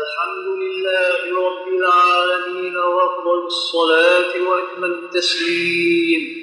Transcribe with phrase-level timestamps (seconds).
[0.00, 6.42] الحمد لله رب العالمين وافضل الصلاة واكمل التسليم.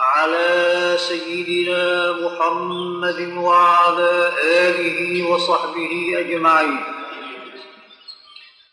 [0.00, 6.80] على سيدنا محمد وعلى آله وصحبه أجمعين.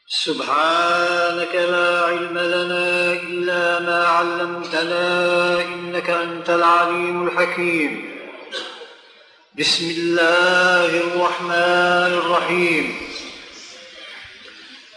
[0.07, 8.15] سبحانك لا علم لنا إلا ما علمتنا إنك أنت العليم الحكيم.
[9.59, 13.04] بسم الله الرحمن الرحيم.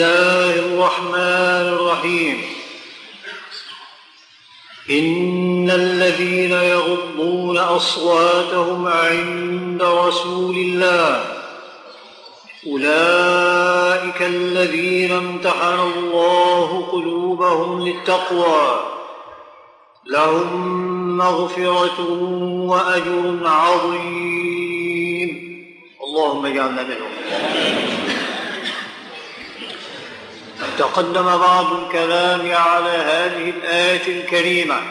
[0.00, 2.42] الله الرحمن الرحيم.
[4.90, 11.24] إن الذين يغضون أصواتهم عند رسول الله
[12.66, 18.80] أولئك الذين امتحن الله قلوبهم للتقوى
[20.06, 20.68] لهم
[21.18, 22.00] مغفرة
[22.70, 25.30] وأجر عظيم.
[26.04, 27.10] اللهم اجعلنا منهم.
[30.78, 34.82] تقدم بعض الكلام على هذه الآية الكريمة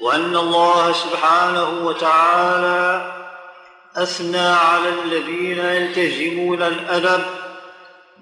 [0.00, 3.12] وأن الله سبحانه وتعالى
[3.96, 7.24] أثنى على الذين يلتزمون الأدب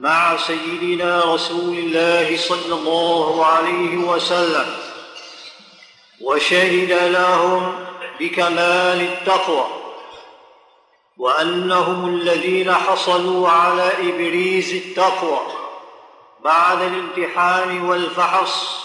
[0.00, 4.66] مع سيدنا رسول الله صلى الله عليه وسلم
[6.20, 7.74] وشهد لهم
[8.20, 9.66] بكمال التقوى
[11.16, 15.59] وأنهم الذين حصلوا على إبريز التقوى.
[16.44, 18.80] بعد الامتحان والفحص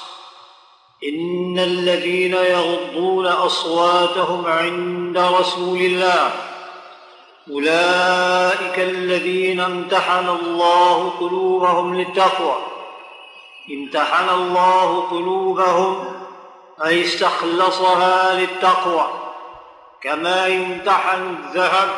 [1.04, 6.32] إن الذين يغضون أصواتهم عند رسول الله
[7.52, 12.56] أولئك الذين امتحن الله قلوبهم للتقوى.
[13.72, 16.14] امتحن الله قلوبهم
[16.86, 19.08] أي استخلصها للتقوى
[20.02, 21.90] كما يمتحن الذهب.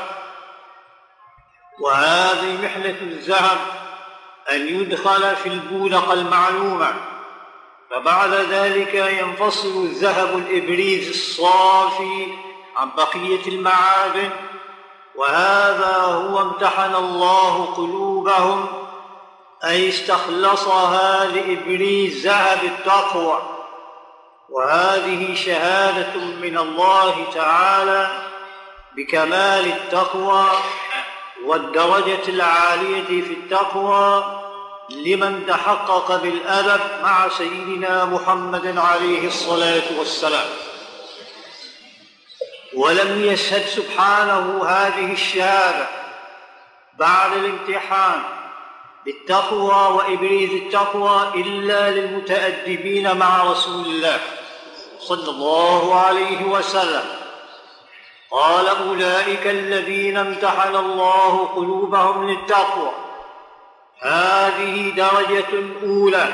[1.80, 3.77] وهذه محنة الذهب
[4.50, 6.94] أن يدخل في البولقه المعلومه
[7.92, 12.28] فبعد ذلك ينفصل الذهب الإبريز الصافي
[12.78, 14.30] عن بقية المعادن.
[15.16, 18.68] وهذا هو امتحن الله قلوبهم
[19.64, 23.42] أي استخلصها لإبريز ذهب التقوى.
[24.50, 28.22] وهذه شهادة من الله تعالى
[28.98, 30.46] بكمال التقوى
[31.46, 34.37] والدرجة العالية في التقوى.
[34.90, 40.48] لمن تحقق بالأدب مع سيدنا محمد عليه الصلاة والسلام.
[42.74, 45.88] ولم يشهد سبحانه هذه الشهادة
[47.00, 48.24] بعد الامتحان
[49.06, 54.20] بالتقوى وإبريز التقوى إلا للمتأدبين مع رسول الله
[55.00, 57.06] صلى الله عليه وسلم.
[58.32, 62.92] قال أولئك الذين امتحن الله قلوبهم للتقوى.
[64.02, 66.34] هذه درجة اولى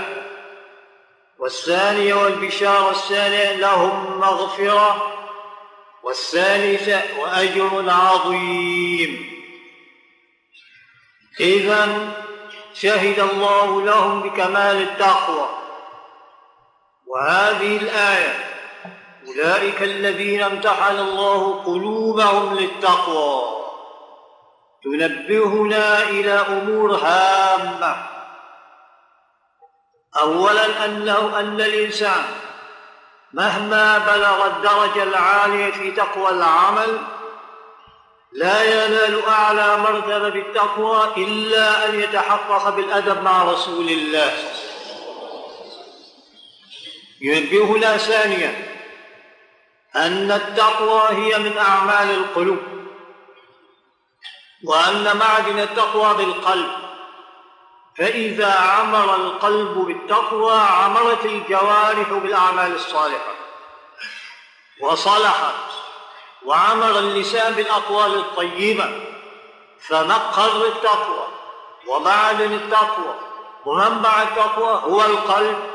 [1.40, 5.14] والثانية والبشارة الثانية لهم مغفرة.
[6.04, 9.44] والثالثة وأجر عظيم.
[11.40, 12.12] إذا
[12.74, 15.50] شهد الله لهم بكمال التقوى.
[17.08, 18.46] وهذه الآية
[19.28, 23.63] أولئك الذين امتحن الله قلوبهم للتقوى.
[24.84, 27.96] تنبهنا إلى أمور هامة.
[30.22, 32.24] اولا أنه أن الإنسان
[33.34, 36.98] مهما بلغ الدرجة العالية في تقوى العمل
[38.34, 44.32] لا ينال أعلى مرتبة بالتقوى إلا أن يتحقق بالأدب مع رسول الله.
[47.22, 48.54] ينبهنا ثانيا
[49.96, 52.73] أن التقوى هي من أعمال القلوب.
[54.66, 56.72] وأن معدن التقوى بالقلب.
[57.98, 63.34] فإذا عمر القلب بالتقوى عمرت الجوارح بالأعمال الصالحة.
[64.82, 65.54] وصلحت
[66.46, 69.06] وعمر اللسان بالأقوال الطيبة.
[69.88, 71.28] فمقر التقوى
[71.88, 73.16] ومعدن التقوى
[73.66, 75.72] ومنبع التقوى هو القلب.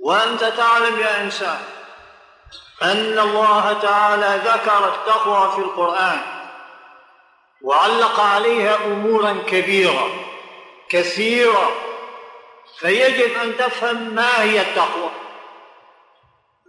[0.00, 1.64] وأنت تعلم يا إنسان
[2.82, 6.35] أن الله تعالى ذكر التقوى في القرآن.
[7.66, 10.10] وعلق عليها أمورا كبيرة
[10.88, 11.70] كثيرة
[12.78, 15.10] فيجب أن تفهم ما هي التقوى.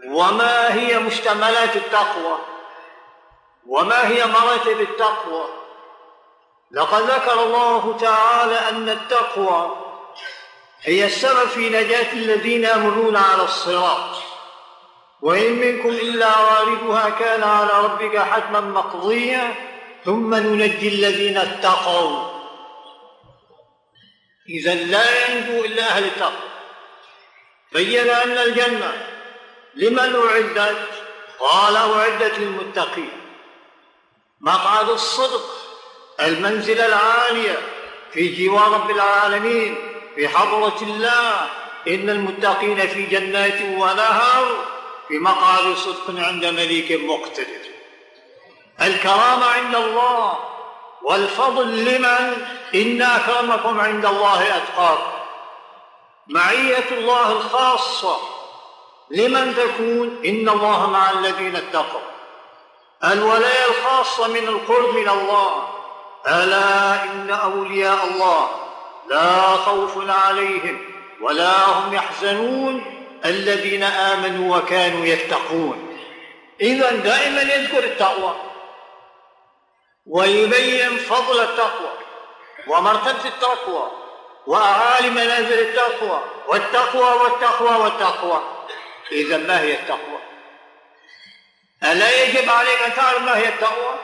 [0.08, 2.38] وما هي مشتملات التقوى؟
[3.68, 5.46] وما هي مراتب التقوى؟
[6.72, 9.76] لقد ذكر الله تعالى أن التقوى
[10.82, 14.18] هي السبب في نجاة الذين يمرون على الصراط.
[15.22, 19.67] وإن منكم إلا واردها كان على ربك حتما مقضيا.
[20.08, 22.30] ثم ننجي الذين اتقوا.
[24.50, 26.50] إذا لا ينجو إلا أهل التقوى.
[27.74, 29.08] بين أن الجنة
[29.76, 30.88] لمن أعدت؟
[31.40, 33.12] قال أعدت للمتقين.
[34.42, 35.46] مقعد الصدق
[36.20, 37.58] المنزلة العالية
[38.12, 39.76] في جوار رب العالمين
[40.16, 41.50] في حضرة الله.
[41.88, 44.66] إن المتقين في جنات ونهر
[45.08, 47.67] في مقعد صدق عند مليك مقتدر.
[48.82, 50.38] الكرامة عند الله
[51.02, 52.46] والفضل لمن
[52.76, 55.12] إن أكرمكم عند الله أتقاكم.
[56.28, 58.18] معية الله الخاصة
[59.12, 62.02] لمن تكون إن الله مع الذين اتقوا.
[63.04, 65.68] الولاية الخاصة من القرب من الله.
[66.28, 68.50] ألا إن أولياء الله
[69.10, 70.80] لا خوف عليهم
[71.22, 72.86] ولا هم يحزنون
[73.26, 75.98] الذين آمنوا وكانوا يتقون.
[76.62, 78.34] إذا دائما يذكر التقوى.
[80.10, 81.90] ويبين فضل التقوى
[82.68, 83.92] ومرتبة التقوى
[84.48, 88.42] وأعالي منازل التقوى والتقوى والتقوى والتقوى
[89.12, 90.20] إذا ما هي التقوى؟
[91.84, 93.96] ألا يجب عليك أن تعلم ما هي التقوى؟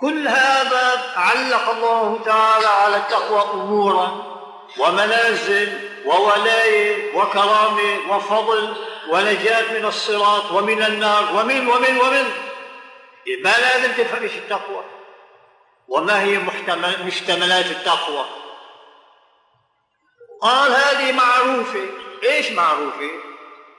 [0.00, 4.38] كل هذا علق الله تعالى على التقوى أمورا
[4.78, 8.76] ومنازل وولاية وكرامة وفضل
[9.08, 12.32] ونجاة من الصراط ومن النار ومن ومن ومن
[13.36, 14.84] ما لازم تفهم إيش التقوى.
[15.88, 16.38] وما هي
[17.04, 18.24] مشتملات التقوى.
[20.40, 21.86] قال هذه معروفة.
[22.24, 23.10] إيش معروفة؟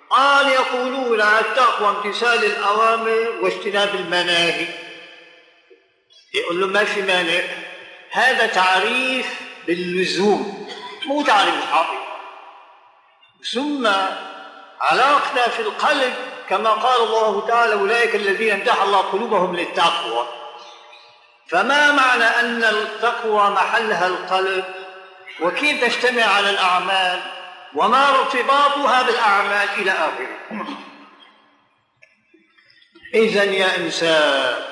[0.10, 4.68] قال يقولون التقوى امتثال الأوامر واجتناب المناهي.
[6.34, 7.44] يقول له ما في مانع.
[8.12, 10.68] هذا تعريف باللزوم
[11.06, 12.10] مو تعريف الحقيقة
[13.54, 13.88] ثم
[14.82, 16.14] علاقتنا في القلب
[16.50, 20.28] كما قال الله تعالى أولئك الذين امتحن الله قلوبهم للتقوى.
[21.50, 24.66] فما معنى أن التقوى محلها القلب؟
[25.42, 27.22] وكيف تجتمع على الأعمال؟
[27.76, 30.66] وما ارتباطها بالأعمال إلى آخره؟
[33.14, 34.64] إذا يا إنسان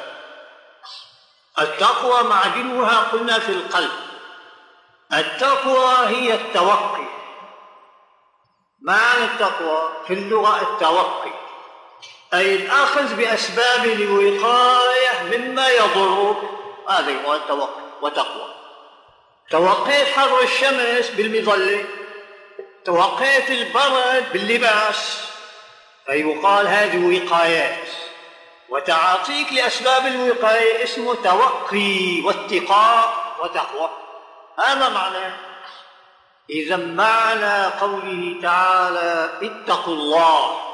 [1.59, 3.91] التقوى معدنها قلنا في القلب.
[5.13, 7.07] التقوى هي التوقي.
[8.81, 11.26] معنى التقوى؟ في اللغة التوقي.
[12.33, 16.37] أي الأخذ بأسباب الوقاية مما يضرك
[16.89, 18.53] هذا هو التوقي وتقوى.
[19.49, 21.85] توقيت حر الشمس بالمظلة
[22.85, 25.27] توقيت البرد باللباس.
[26.05, 27.87] فيقال هذه وقايات.
[28.69, 33.89] وتعاطيك لأسباب الوقاية اسمه توقي واتقاء وتقوى.
[34.67, 35.33] هذا معناه
[36.49, 40.66] إذا معنى قوله تعالى اتقوا الله.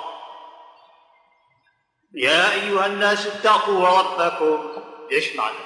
[2.13, 4.83] يا أيها الناس اتقوا ربكم.
[5.11, 5.57] إيش معنى؟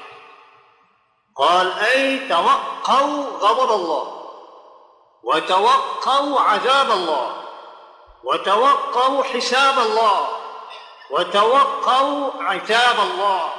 [1.35, 4.23] قال أي توقوا غضب الله
[5.23, 7.43] وتوقوا عذاب الله
[8.23, 10.27] وتوقوا حساب الله
[11.11, 13.53] وتوقوا عتاب الله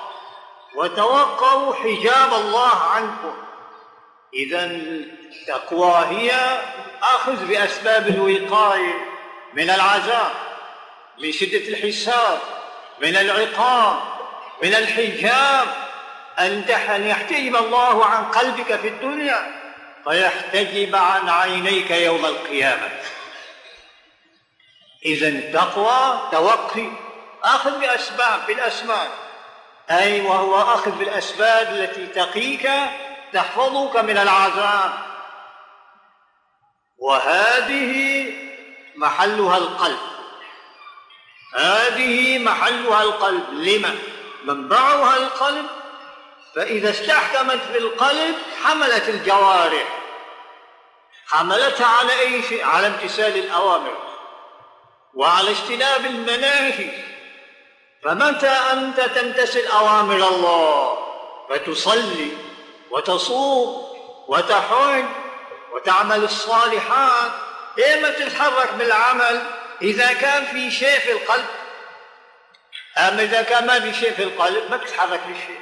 [0.75, 3.35] وتوقوا حجاب الله عنكم.
[4.35, 6.61] إذا التقوى هي
[7.03, 9.09] أخذ بأسباب الوقاية
[9.55, 10.33] من العذاب
[11.19, 12.58] من شدة الحساب
[13.01, 13.99] من العقاب
[14.63, 15.89] من الحجاب.
[16.39, 19.61] أن يحتجب الله عن قلبك في الدنيا
[20.05, 22.91] فيحتجب عن عينيك يوم القيامة.
[25.05, 26.89] إذا التقوى توقي
[27.43, 29.09] أخذ بأسباب بالأسباب.
[29.91, 32.71] أي وهو أخذ بالأسباب التي تقيك
[33.33, 34.93] تحفظك من العذاب.
[36.99, 38.25] وهذه
[38.97, 40.18] محلها القلب.
[41.55, 43.45] هذه محلها القلب.
[43.53, 43.99] لما؟
[44.45, 45.67] منبعها القلب.
[46.57, 49.99] فإذا استحكمت في القلب حملت الجوارح.
[51.27, 53.97] حملتها على أي شيء؟ على امتثال الأوامر.
[55.15, 56.91] وعلى اجتناب المناهي.
[58.05, 60.99] فمتى أنت تمتثل أوامر الله؟
[61.51, 62.31] فتصلي
[62.91, 63.89] وتصوم
[64.29, 65.05] وتحج
[65.73, 67.31] وتعمل الصالحات.
[67.79, 71.47] إيما تتحرك بالعمل؟ إذا كان في شيء في القلب
[72.99, 75.61] أما إذا كان ما في شيء في القلب ما تتحرك للشيء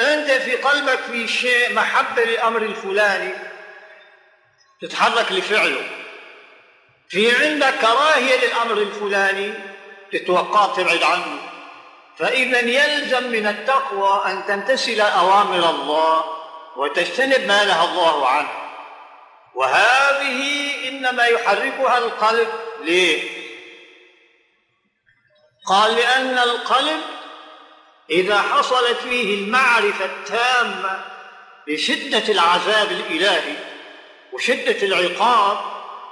[0.00, 3.34] أنت في قلبك في شيء محبة للأمر الفلاني
[4.80, 5.88] تتحرك لفعله.
[7.08, 9.54] في عندك كراهية للأمر الفلاني
[10.12, 11.38] تتوقع تبعد عنه.
[12.18, 16.24] فإذا يلزم من التقوى أن تمتثل أوامر الله
[16.76, 18.65] وتجتنب ما نهى الله عنه.
[19.56, 22.48] وهذه إنما يحركها القلب
[22.82, 23.22] ليه؟
[25.66, 27.00] قال لأن القلب
[28.10, 31.04] إذا حصلت فيه المعرفة التامة
[31.66, 33.56] بشدة العذاب الإلهي
[34.32, 35.58] وشدة العقاب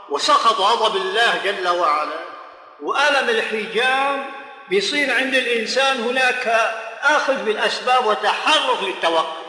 [0.09, 2.19] وسخط غضب الله جل وعلا
[2.83, 4.31] وألم الحجام
[4.69, 6.73] بيصير عند الإنسان هناك
[7.03, 9.45] آخذ بالأسباب وتحرك للتوقف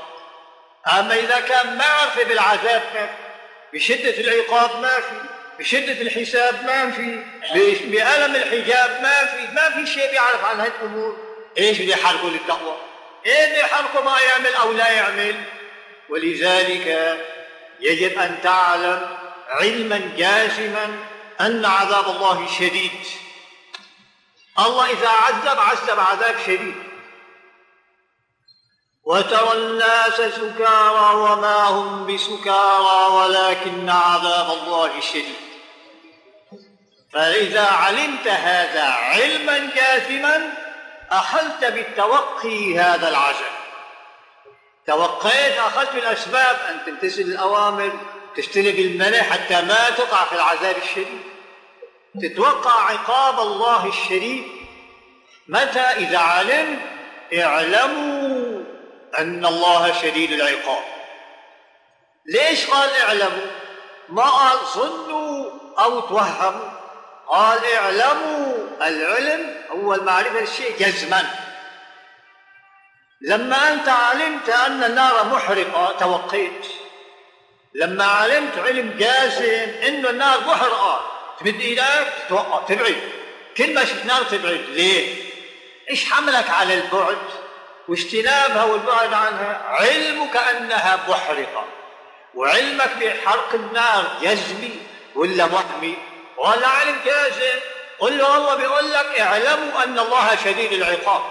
[0.99, 3.09] أما إذا كان معرفة بالعذاب
[3.75, 5.15] بشدة العقاب ما في
[5.59, 7.23] بشدة الحساب ما في
[7.85, 11.17] بألم الحجاب ما في ما في شيء بيعرف عن هالأمور.
[11.57, 12.77] إيش بده يحركه للتقوى
[13.25, 15.35] إيه بده يحركه ما يعمل أو لا يعمل.
[16.09, 17.17] ولذلك
[17.79, 19.17] يجب أن تعلم
[19.49, 20.99] علما جازما
[21.41, 22.91] أن عذاب الله شديد.
[24.59, 26.75] الله إذا عذب عذب عذاب شديد.
[29.05, 35.35] وترى الناس سكارى وما هم بسكارى ولكن عذاب الله شديد.
[37.13, 40.53] فإذا علمت هذا علما جازما
[41.11, 43.55] أخذت بالتوقي هذا العزم
[44.87, 47.91] توقيت أخذت بالأسباب أن تمتثل الأوامر
[48.35, 51.21] تجتنب المنع حتى ما تقع في العذاب الشديد.
[52.21, 54.45] تتوقع عقاب الله الشديد.
[55.47, 56.79] متى؟ إذا علمت
[57.33, 58.44] اعلموا
[59.19, 60.83] أن الله شديد العقاب.
[62.25, 63.47] ليش قال اعلموا؟
[64.09, 66.69] ما قال ظنوا أو توهموا.
[67.27, 71.25] قال اعلموا العلم هو المعرفة الشيء جزما.
[73.21, 76.65] لما أنت علمت أن النار محرقة توقيت.
[77.73, 83.11] لما علمت علم جازم أن النار محرقة تمد إيدك توقع تبعد.
[83.57, 85.25] كل ما شفت نار تبعد ليه؟
[85.89, 87.44] إيش حملك على البعد؟
[87.87, 91.65] واجتنابها والبعد عنها علمك أنها محرقة
[92.33, 94.79] وعلمك بحرق النار جزمي
[95.15, 95.97] ولا وهمي
[96.37, 97.59] ولا علم جازم
[97.99, 101.23] قل له الله بيقول لك اعلموا أن الله شديد العقاب.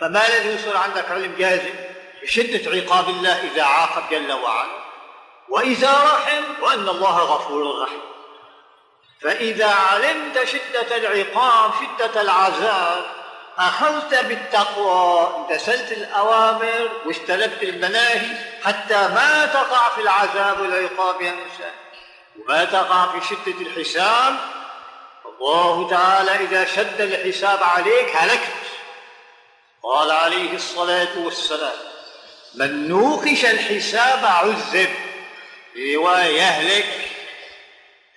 [0.00, 1.74] فما الذي يصير عندك علم جازم
[2.22, 4.80] بشدة عقاب الله إذا عاقب جل وعلا.
[5.48, 8.00] وإذا رحم وأن الله غفور رحيم.
[9.22, 13.19] فإذا علمت شدة العقاب شدة العذاب
[13.60, 21.72] أخذت بالتقوى امتثلت الأوامر واجتنبت المناهي حتى ما تقع في العذاب والعقاب يا إنسان
[22.38, 24.36] وما تقع في شدة الحساب
[25.26, 28.52] الله تعالى إذا شد الحساب عليك هلكت.
[29.82, 31.76] قال عليه الصلاة والسلام
[32.54, 34.90] من نوقش الحساب عذب.
[35.74, 37.08] في رواية يهلك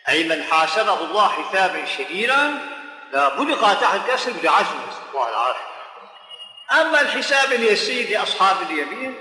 [0.10, 2.73] أي من حاسبه الله حسابا شديدا
[3.14, 4.80] لا بلغ تحت كسر بعزم
[5.14, 5.74] الله العافية
[6.72, 9.16] أما الحساب اليسير لأصحاب اليمين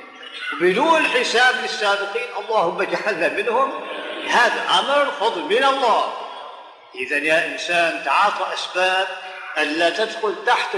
[0.52, 3.88] وبدون حساب للسابقين اللهم اجعلنا منهم.
[4.28, 6.12] هذا أمر فضل من الله.
[6.94, 9.08] إذا يا إنسان تعاطى أسباب
[9.58, 10.74] ألا تدخل تحت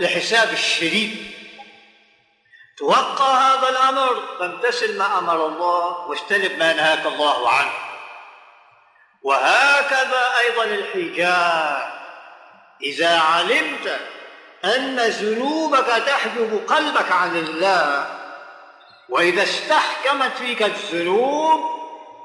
[0.00, 1.32] الحساب الشديد.
[2.78, 7.72] توقع هذا الأمر فامتثل ما أمر الله واجتنب ما نهاك الله عنه.
[9.22, 11.95] وهكذا أيضا الحجاب.
[12.82, 14.00] إذا علمت
[14.64, 18.06] أن ذنوبك تحجب قلبك عن الله
[19.08, 21.60] وإذا استحكمت فيك الذنوب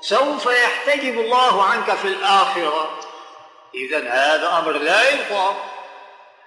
[0.01, 2.99] سوف يحتجب الله عنك في الآخرة.
[3.75, 5.65] إذا هذا أمر لا يطاق.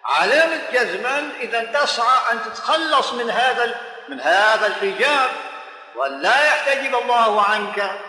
[0.04, 5.30] علامة جزما إذا تسعى أن تتخلص من هذا من هذا الحجاب
[5.96, 8.00] وأن لا يحتجب الله عنك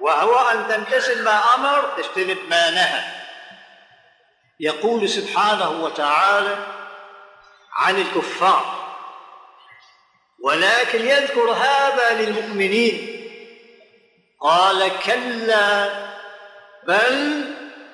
[0.00, 3.23] وهو أن تمتثل ما أمر تجتنب ما نهى.
[4.60, 6.66] يقول سبحانه وتعالى
[7.72, 8.84] عن الكفار
[10.42, 13.20] ولكن يذكر هذا للمؤمنين.
[14.40, 15.90] قال كلا
[16.86, 17.44] بل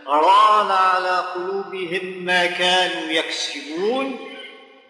[0.06, 4.30] ران على قلوبهم ما كانوا يكسبون.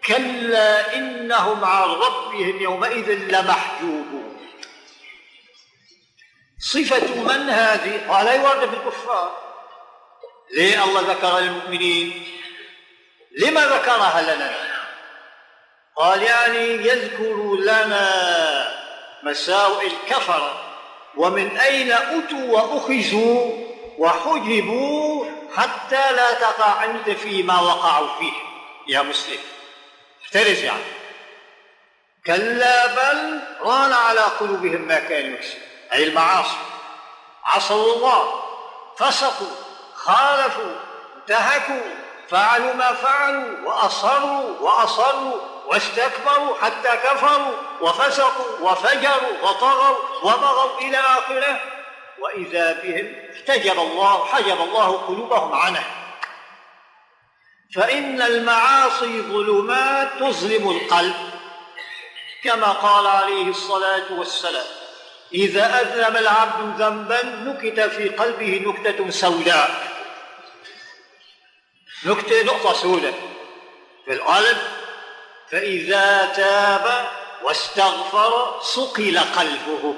[0.07, 4.37] كلا إنهم عن ربهم يومئذ لمحجوبون.
[6.59, 9.50] صفة من هذه؟ قال يورد في الكفار.
[10.53, 12.27] ليه الله ذكر للمؤمنين؟
[13.37, 14.55] لما ذكرها لنا؟
[15.95, 18.77] قال يعني يذكر لنا
[19.23, 20.67] مساوئ الكفرة.
[21.17, 23.67] ومن أين أتوا وأخذوا
[23.97, 28.31] وحجبوا حتى لا تقع أنت فيما وقعوا فيه؟
[28.87, 29.39] يا مسلم
[30.23, 30.83] احترز يعني.
[32.25, 35.61] كلا بل ران على قلوبهم ما كانوا يكسبون.
[35.93, 36.57] أي المعاصي.
[37.43, 38.43] عصوا الله
[38.97, 39.70] فسقوا.
[40.05, 40.75] خالفوا
[41.17, 41.81] انتهكوا
[42.29, 51.59] فعلوا ما فعلوا وأصروا وأصروا واستكبروا حتى كفروا وفسقوا وفجروا وطغوا وبغوا إلى آخره.
[52.19, 55.83] وإذا بهم احتجب الله حجب الله قلوبهم عنه.
[57.75, 61.15] فإن المعاصي ظلمات تظلم القلب.
[62.43, 64.65] كما قال عليه الصلاة والسلام
[65.33, 69.90] إذا أذنب العبد ذنبا نكت في قلبه نكتة سوداء.
[72.05, 73.13] نكتة نقطة سوداء
[74.05, 74.57] في القلب
[75.51, 77.07] فإذا تاب
[77.43, 79.95] واستغفر صقل قلبه.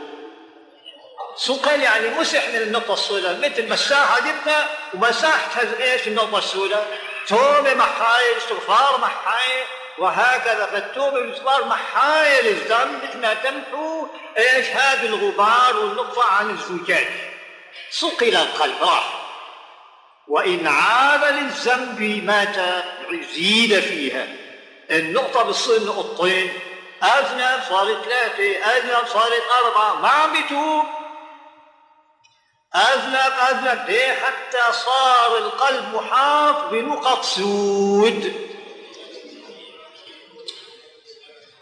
[1.36, 8.38] صقل يعني مسح من النقطة السوداء مثل مساحة جبنا ومسحت إيش النقطة السوداء توبة محاية
[8.38, 9.64] استغفار محاية
[9.98, 10.66] وهكذا.
[10.66, 14.08] فالتوبة والاستغفار محاية للذنب مثل ما تمحو؟
[14.38, 17.08] إيش؟ هذا الغبار والنقطة عن الزجاج.
[17.92, 18.76] صقل القلب.
[18.82, 19.23] راح.
[20.28, 22.56] وإن عاد للذنب مات
[23.36, 24.28] زيد فيها.
[24.92, 26.60] النقطة بتصير نقطتين.
[27.04, 30.02] أذنب صارت ثلاثة أذنب صارت أربعة.
[30.02, 30.86] ما عم بيتوب
[32.76, 38.50] أذنب أذنب ليه؟ حتى صار القلب محاط بنقط سود.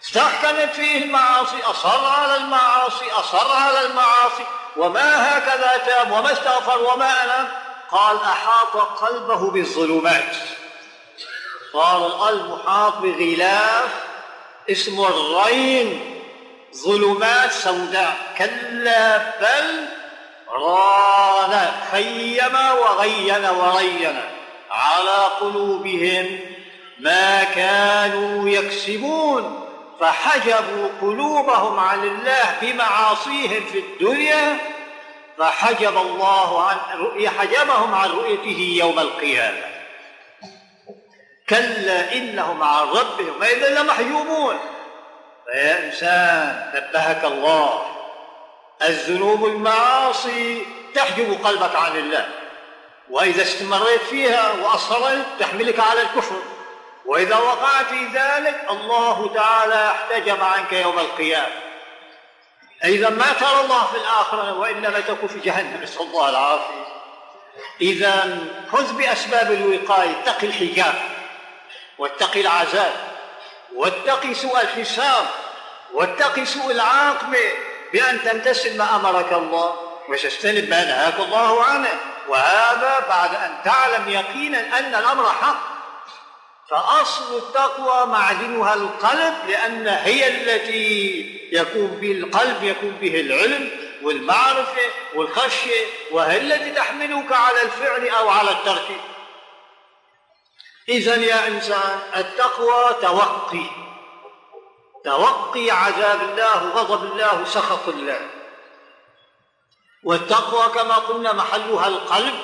[0.03, 4.45] استحكمت فيه المعاصي أصر على المعاصي أصر على المعاصي.
[4.77, 10.35] وما هكذا تاب وما استغفر وما أنام قال أحاط قلبه بالظلمات.
[11.73, 13.89] صار القلب محاط بغلاف
[14.69, 16.21] اسمه الرين
[16.75, 18.17] ظلمات سوداء.
[18.37, 19.87] كلا بل
[20.49, 24.21] ران خيم وغين ورين
[24.71, 26.39] على قلوبهم
[26.99, 29.67] ما كانوا يكسبون.
[29.99, 34.57] فحجبوا قلوبهم عن الله بمعاصيهم في الدنيا
[35.41, 39.63] فحجب الله عن رؤية حجبهم عن رؤيته يوم القيامة.
[41.49, 44.59] كلا إنهم عن ربهم إذا لمحجوبون
[45.45, 47.85] فيا إنسان نبهك الله.
[48.81, 52.27] الذنوب المعاصي تحجب قلبك عن الله.
[53.09, 56.35] وإذا استمريت فيها وأصريت تحملك على الكفر.
[57.05, 61.70] وإذا وقعت في ذلك الله تعالى احتجب عنك يوم القيامة.
[62.83, 65.83] إذا ما ترى الله في الآخرة وإنما تكون في جهنم.
[65.83, 66.85] نسأل الله العافية.
[67.81, 68.37] إذا
[68.71, 70.09] خذ بأسباب الوقاية.
[70.09, 70.93] اتق الحجاب
[71.97, 72.93] واتق العذاب
[73.75, 75.25] واتق سوء الحساب
[75.93, 77.51] واتق سوء العاقبة
[77.93, 79.75] بأن تمتثل ما أمرك الله
[80.09, 81.89] وتجتنب ما نهاك الله عنه.
[82.27, 85.80] وهذا بعد أن تعلم يقينا أن الأمر حق.
[86.71, 93.71] فأصل التقوى معدنها القلب لأن هي التي يكون به القلب يكون به العلم
[94.03, 94.81] والمعرفة
[95.15, 98.87] والخشية وهي التي تحملك على الفعل أو على الترك
[100.89, 103.65] إذا يا إنسان التقوى توقي.
[105.03, 108.29] توقي عذاب الله غضب الله سخط الله.
[110.03, 112.35] والتقوى كما قلنا محلها القلب.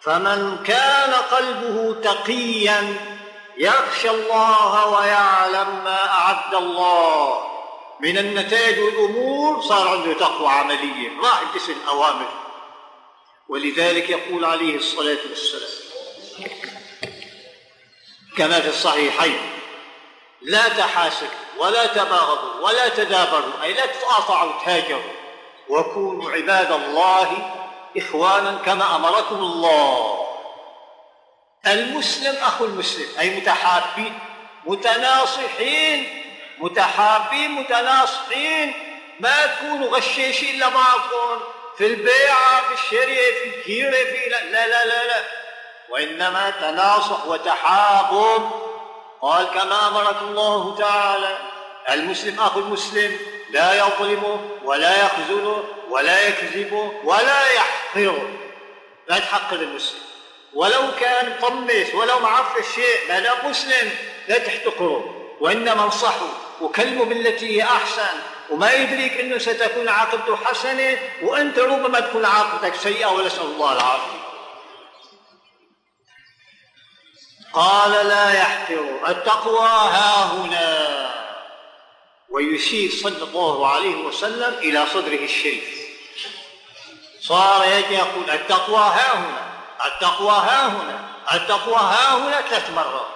[0.00, 3.09] فمن كان قلبه تقيا
[3.60, 7.46] يخشى الله ويعلم ما أعد الله.
[8.00, 11.20] من النتائج والأمور صار عنده تقوى عملية.
[11.22, 12.28] راح يمتثل الأوامر.
[13.48, 15.80] ولذلك يقول عليه الصلاة والسلام
[18.36, 19.40] كما في الصحيحين
[20.42, 25.12] لا تحاسدوا ولا تباغضوا ولا تدابروا أي لا تتقاطعوا وتهاجروا.
[25.68, 27.52] وكونوا عباد الله
[27.96, 30.19] إخوانا كما أمركم الله.
[31.66, 34.18] المسلم أخو المسلم أي متحابين
[34.66, 36.22] متناصحين
[36.58, 38.72] متحابين متناصحين
[39.20, 41.40] ما تكونوا غشاشين لبعضكم
[41.78, 45.24] في البيعة في الشريعة في الجيرة في لا لا لا لا, لا.
[45.90, 48.50] وإنما تناصح وتحابب.
[49.22, 51.38] قال كما أمرك الله تعالى
[51.90, 53.18] المسلم أخو المسلم
[53.50, 58.30] لا يظلمه ولا يخذله ولا يكذبه ولا يحقره
[59.08, 60.09] لا تحقر المسلم.
[60.54, 63.90] ولو كان طمس ولو معرف شيء ما دام مسلم
[64.28, 65.16] لا تحتقره.
[65.40, 66.28] وإنما انصحه.
[66.60, 68.18] وكلمه بالتي هي أحسن.
[68.50, 74.20] وما يدريك أنه ستكون عاقبته حسنة وأنت ربما تكون عاقبتك سيئة ونسأل الله العافية.
[77.52, 79.00] قال لا يحقر.
[79.08, 81.10] التقوى ها هنا.
[82.28, 85.80] ويشير صلى الله عليه وسلم إلى صدره الشريف.
[87.20, 89.49] صار يجي يقول التقوى ها هنا.
[89.86, 91.00] التقوى ها هنا.
[91.34, 93.06] التقوى ها هنا ثلاث مرات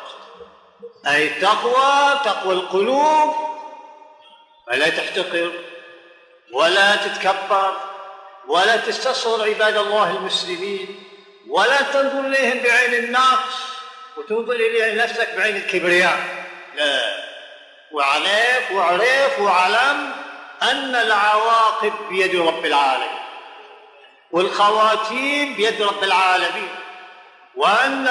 [1.06, 3.34] أي التقوى تقوى القلوب.
[4.66, 5.52] فلا تحتقر
[6.52, 7.76] ولا تتكبر
[8.48, 11.02] ولا تستصغر عباد الله المسلمين
[11.48, 13.54] ولا تنظر إليهم بعين النقص
[14.16, 16.46] وتنظر إلى نفسك بعين الكبرياء.
[16.74, 17.24] لا.
[17.92, 20.12] وعليك وعرف وعلم
[20.62, 23.23] أن العواقب بيد رب العالمين.
[24.34, 26.68] والخواتيم بيد رب العالمين
[27.54, 28.08] وأن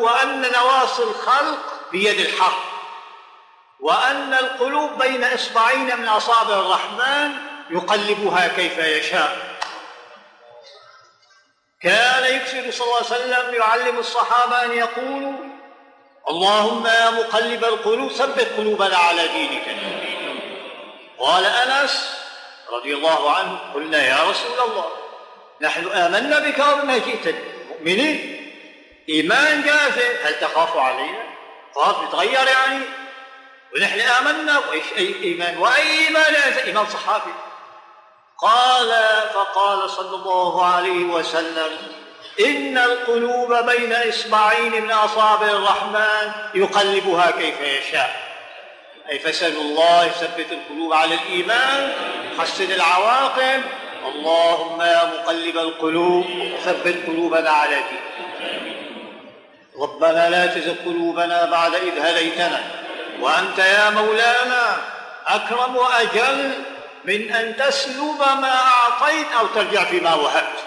[0.00, 1.58] وأن نواصي الخلق
[1.92, 2.62] بيد الحق
[3.80, 7.32] وأن القلوب بين إصبعين من أصابع الرحمن
[7.70, 9.58] يقلبها كيف يشاء.
[11.82, 15.32] كان يكثر صلى الله عليه وسلم يعلم الصحابة أن يقولوا
[16.30, 19.64] اللهم يا مقلب القلوب ثبت قلوبنا على دينك.
[21.18, 22.18] قال أنس
[22.70, 25.03] رضي الله عنه قلنا يا رسول الله.
[25.60, 27.34] نحن آمنا بك وبما جئت
[27.68, 28.40] مؤمنين؟
[29.08, 31.22] إيمان جازم هل تخاف علينا؟
[31.74, 32.84] خاف نتغير يعني؟
[33.74, 35.58] ونحن آمنا وإيش أي إيمان.
[35.58, 37.32] وأي إيمان؟ إيمان صحابي
[38.38, 38.88] قال
[39.34, 41.70] فقال صلى الله عليه وسلم
[42.40, 48.24] إن القلوب بين إصبعين من أصابع الرحمن يقلبها كيف يشاء.
[49.10, 51.92] أي فسأل الله يثبت القلوب على الإيمان
[52.38, 53.62] حسن العواقب
[54.06, 56.24] اللهم يا مقلب القلوب
[56.64, 58.04] ثبت قلوبنا على دينك.
[59.78, 62.60] ربنا لا تزغ قلوبنا بعد إذ هديتنا.
[63.20, 64.76] وأنت يا مولانا
[65.26, 66.52] أكرم وأجل
[67.04, 70.58] من أن تسلب ما أعطيت أو ترجع فيما وهبت.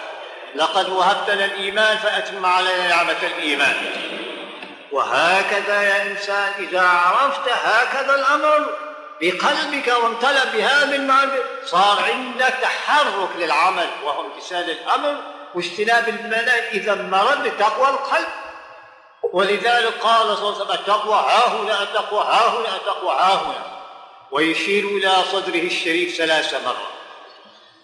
[0.54, 3.74] لقد وهبتنا الإيمان فأتم علينا نعمة الإيمان.
[4.92, 8.87] وهكذا يا إنسان إذا عرفت هكذا الأمر
[9.20, 15.16] بقلبك وامتلأ بهذا المعرفة صار عندك تحرك للعمل وهو امتثال الأمر
[15.54, 18.28] واجتناب المنال إذا مرد بتقوى القلب.
[19.32, 23.78] ولذلك قال صلى الله عليه وسلم التقوى ها هنا التقوى ها هنا التقوى ها هنا.
[24.30, 26.76] ويشير إلى صدره الشريف ثلاث مرات.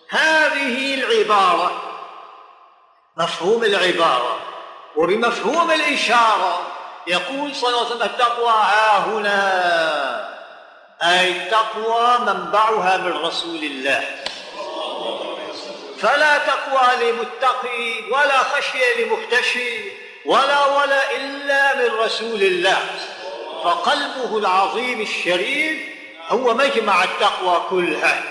[0.09, 1.83] هذه العبارة
[3.17, 4.39] مفهوم العبارة
[4.97, 6.61] وبمفهوم الإشارة
[7.07, 10.34] يقول صلى الله عليه وسلم التقوى ها هنا.
[11.05, 14.05] أي التقوى منبعها من رسول الله.
[15.99, 19.93] فلا تقوى لمتقي ولا خشية لمختشي
[20.25, 22.79] ولا ولا إلا من رسول الله.
[23.65, 25.95] فقلبه العظيم الشريف
[26.29, 28.23] هو مجمع التقوى كلها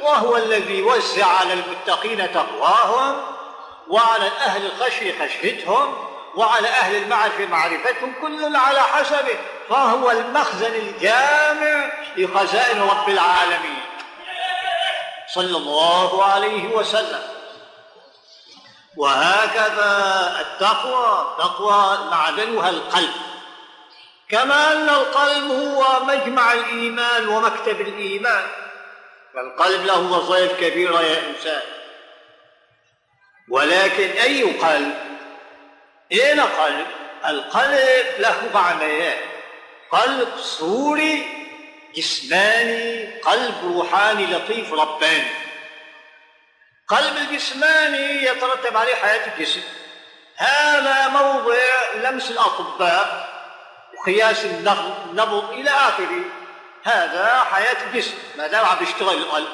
[0.00, 3.16] وهو الذي وزع على المتقين تقواهم
[3.88, 9.38] وعلى أهل الخشية خشيتهم وعلى أهل المعرفة معرفتهم كل على حسبه.
[9.68, 13.82] فهو المخزن الجامع لخزائن رب العالمين.
[15.34, 17.22] صلى الله عليه وسلم.
[18.96, 23.12] وهكذا التقوى تقوى معدنها القلب.
[24.28, 28.46] كما أن القلب هو مجمع الإيمان ومكتب الإيمان.
[29.34, 31.62] فالقلب له وظائف كبيرة يا إنسان.
[33.50, 35.11] ولكن أي قلب
[36.12, 36.86] أين قلب
[37.26, 39.18] القلب له معنيان.
[39.90, 41.26] قلب صوري
[41.96, 45.30] جسماني قلب روحاني لطيف رباني.
[46.88, 49.62] قلب الجسماني يترتب عليه حياة الجسم.
[50.36, 53.32] هذا موضع لمس الأطباء
[53.98, 56.24] وقياس النبض إلى آخره.
[56.84, 59.48] هذا حياة الجسم ما دام عم يشتغل القلب.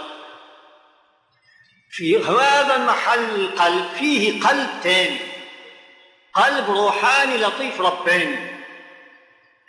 [1.90, 5.28] في هذا المحل القلب فيه قلب ثاني
[6.38, 8.59] قلب روحاني لطيف رباني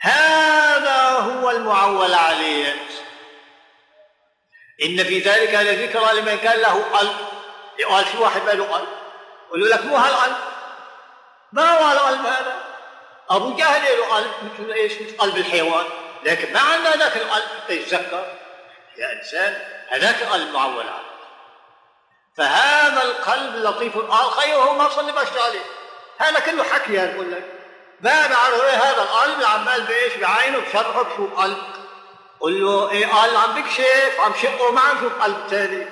[0.01, 2.75] هذا هو المعول عليه.
[4.83, 7.15] إن في ذلك لذكرى لمن كان له قلب.
[7.79, 8.87] يقال في واحد ما له قلب؟
[9.47, 10.37] يقول لك مو هالقلب.
[11.51, 12.63] ما هو هالقلب هذا؟
[13.29, 14.31] أبو جهل له قلب.
[14.43, 15.85] مثل إيش؟ مثل قلب الحيوان.
[16.23, 17.45] لكن ما عندنا ذاك القلب.
[17.67, 18.37] تتذكر
[18.97, 21.09] يا إنسان هذاك القلب معول عليه.
[22.37, 25.78] فهذا القلب اللطيف خيره ما صلي باش عليه.
[26.19, 27.43] هذا كله حكي يقول لك
[28.01, 31.57] ما بعرف إيه هذا القلب عمال بإيش؟ بعينه بشرحه بشوف قلب.
[32.39, 35.87] قل له إيه قال عم بكشف عم شقه ما عم شوف قلب ثاني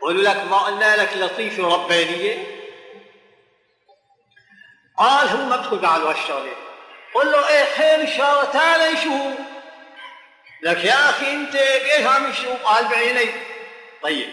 [0.00, 2.46] قل لك ما قلنا لك لطيفة ربانية.
[4.98, 6.52] قال هو ما بدخل على الشغله
[7.14, 9.38] قل له إيه خير الشارة تعال نشوف
[10.62, 13.30] لك يا أخي أنت إيش عم تشوف قال بعيني
[14.02, 14.28] طيب.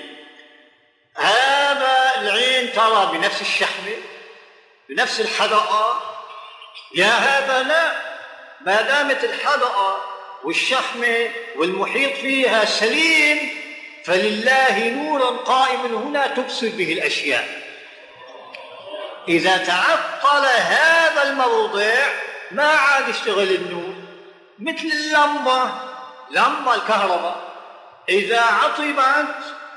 [1.18, 3.92] هذا العين ترى بنفس الشحمة.
[4.92, 6.02] بنفس الحدقة.
[6.96, 7.92] يا هذا لا
[8.62, 9.98] ما دامت الحدقة
[10.44, 13.50] والشحمه والمحيط فيها سليم
[14.06, 17.62] فلله نور قائم هنا تبصر به الأشياء.
[19.28, 21.96] إذا تعطل هذا الموضع
[22.52, 23.96] ما عاد يشتغل النور.
[24.60, 25.70] مثل اللمبة
[26.32, 27.36] لمبة الكهرباء.
[28.10, 29.36] إذا عطبت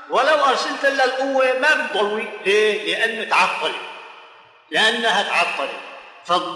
[0.09, 2.27] ولو أرسلت لها القوة ما بتضوي.
[2.45, 3.75] ليه؟ لأنه تعطلت.
[4.71, 5.79] لأنها تعطلت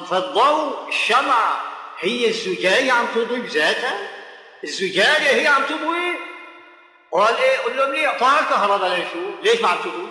[0.10, 1.64] فالضوء الشمعة
[2.00, 3.98] هي الزجاجة عم تضوي بذاتها
[4.64, 6.16] الزجاجة هي عم تضوي
[7.12, 10.10] قال إيه؟ قل له منيح طلع الكهرباء ليشو ليش ما عم تضوي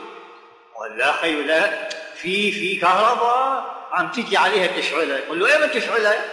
[0.78, 5.20] قال لا خيو لا في في كهرباء عم تيجي عليها تشعلها.
[5.28, 6.24] قل له إيه ما تشعلها؟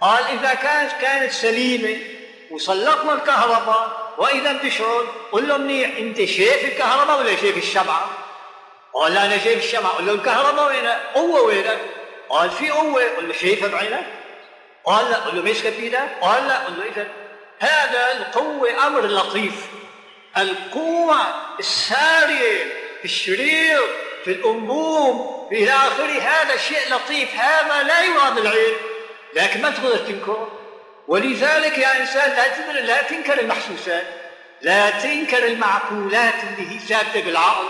[0.00, 1.98] قال إذا كانت كانت سليمة
[2.50, 8.10] وسلطنا الكهرباء وإذا بتشعل قل له منيح أنت شايف الكهرباء ولا شايف الشمعه
[8.94, 11.76] قال لا أنا شايف الشمعه قل له الكهرباء وينها قوة وينها
[12.28, 13.02] قال في قوة.
[13.16, 14.06] قل له شايفها بعينك؟
[14.84, 15.16] قال لا.
[15.16, 16.58] قل له ماسكه بايدك قال لا.
[16.58, 17.08] قل له اذا
[17.58, 19.54] هذا القوة أمر لطيف.
[20.38, 21.16] القوة
[21.58, 22.64] السارية
[22.98, 23.80] في الشرير
[24.24, 26.20] في الانبوب في إلى آخره.
[26.20, 27.34] هذا شيء لطيف.
[27.34, 28.74] هذا لا يراد العين.
[29.34, 30.52] لكن ما تقدر تنكره.
[31.08, 34.06] ولذلك يا إنسان لا تدري لا تنكر المحسوسات
[34.62, 37.68] لا تنكر المعقولات اللي هي ثابته بالعقل.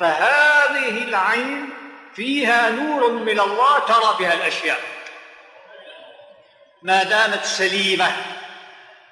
[0.00, 1.70] فهذه العين
[2.16, 4.80] فيها نور من الله ترى بها الأشياء.
[6.82, 8.12] ما دامت سليمة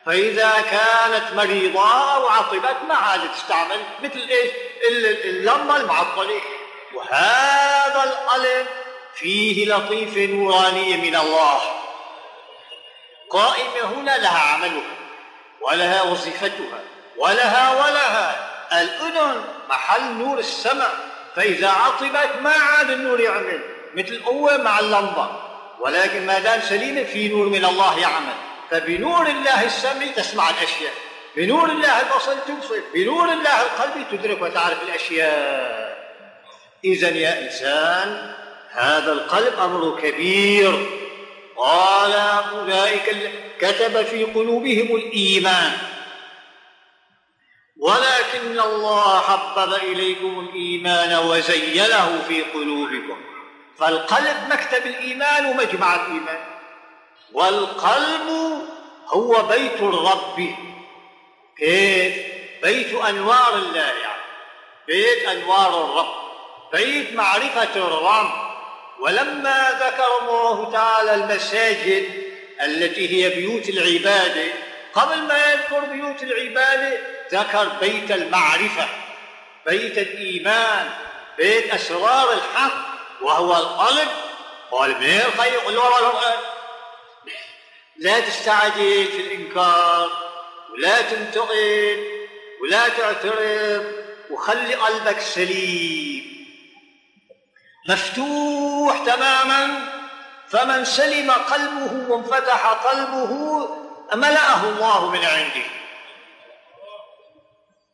[0.07, 4.51] فإذا كانت مريضة أو عطبت ما عاد تستعمل مثل إيش
[5.25, 6.41] اللمبة المعطلة.
[6.95, 8.67] وهذا القلب
[9.15, 11.61] فيه لطيفة نورانية من الله.
[13.31, 14.97] قائمة هنا لها عملها
[15.61, 16.81] ولها وظيفتها
[17.17, 18.48] ولها ولها.
[18.83, 20.87] الأذن محل نور السمع
[21.37, 23.61] فإذا عطبت ما عاد النور يعمل
[23.95, 25.29] مثل قوة مع اللمبة.
[25.81, 28.35] ولكن ما دام سليمة في نور من الله يعمل.
[28.71, 30.93] فبنور الله السمع تسمع الأشياء.
[31.37, 32.75] بنور الله البصر تبصر.
[32.95, 35.99] بنور الله القلب تدرك وتعرف الأشياء.
[36.85, 38.35] إذا يا إنسان
[38.71, 40.87] هذا القلب أمر كبير.
[41.57, 42.13] قال
[42.59, 45.73] أولئك كتب في قلوبهم الإيمان.
[47.79, 53.21] ولكن الله حبب إليكم الإيمان وزينه في قلوبكم.
[53.79, 56.45] فالقلب مكتب الإيمان ومجمع الإيمان.
[57.33, 58.29] والقلب
[59.07, 60.55] هو بيت الرب.
[61.59, 62.15] كيف؟
[62.63, 64.23] بيت أنوار الله يعني
[64.87, 66.15] بيت أنوار الرب.
[66.73, 68.49] بيت معرفة الرب.
[69.01, 72.05] ولما ذكر الله تعالى المساجد
[72.63, 74.53] التي هي بيوت العبادة
[74.95, 78.89] قبل ما يذكر بيوت العبادة ذكر بيت المعرفة
[79.67, 80.91] بيت الإيمان
[81.39, 82.89] بيت أسرار الحق
[83.23, 84.09] وهو القلب.
[84.71, 85.79] قال من الخير؟ قل
[87.97, 90.11] لا تستعجل في الإنكار
[90.73, 92.05] ولا تنتقد
[92.63, 93.93] ولا تعترض
[94.31, 96.47] وخلي قلبك سليم.
[97.89, 99.89] مفتوح تماما
[100.49, 103.69] فمن سلم قلبه وانفتح قلبه
[104.15, 105.78] ملأه الله من عنده.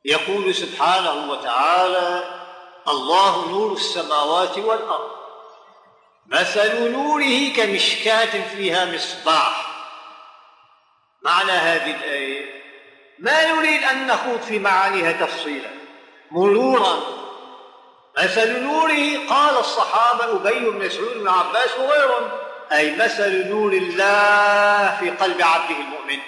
[0.05, 2.25] يقول سبحانه وتعالى
[2.88, 5.11] الله نور السماوات والأرض.
[6.27, 9.67] مثل نوره كمشكاة فيها مصباح.
[11.23, 12.64] معنى هذه الآية
[13.19, 15.71] ما نريد أن نخوض في معانيها تفصيلا.
[16.31, 17.01] مرورا
[18.19, 22.31] مثل نوره قال الصحابة أبي بن مسعود بن عباس وغيرهم
[22.73, 26.19] أي مثل نور الله في قلب عبده المؤمن.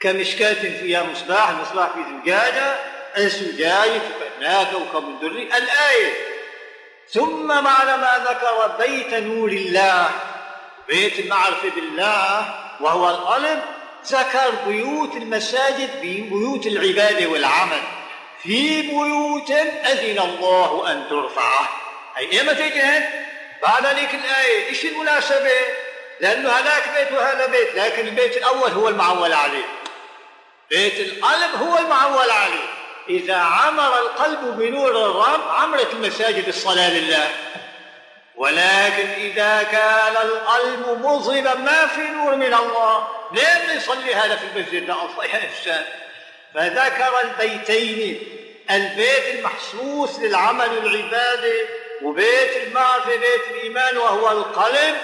[0.00, 2.76] كمشكاة فيها مصباح المصباح في زجاجة
[3.18, 5.42] الزجاجة كأنها كوكب دري.
[5.42, 6.12] الآية
[7.08, 10.10] ثم بعد ما ذكر بيت نور الله.
[10.88, 13.60] بيت المعرفة بالله وهو القلب.
[14.06, 17.82] ذكر بيوت المساجد بيوت العبادة والعمل.
[18.42, 21.68] في بيوت أذن الله أن ترفع
[22.18, 23.04] أي إمتى جهد
[23.62, 25.50] بعد ذيك الآية إيش المناسبة؟
[26.20, 29.79] لأنه هذاك بيت وهذا بيت لكن البيت الأول هو المعول عليه.
[30.70, 32.70] بيت القلب هو المعول عليه.
[33.08, 37.30] إذا عمر القلب بنور الرب عمرت المساجد الصلاة لله.
[38.36, 43.08] ولكن إذا كان القلب مظلما ما في نور من الله.
[43.32, 45.84] ليه يصلي هذا في المسجد؟ لا أصلا يا إنسان.
[46.54, 48.22] فذكر البيتين
[48.70, 51.60] البيت المحسوس للعمل العبادي
[52.02, 54.96] وبيت المعرفة بيت الإيمان وهو القلب.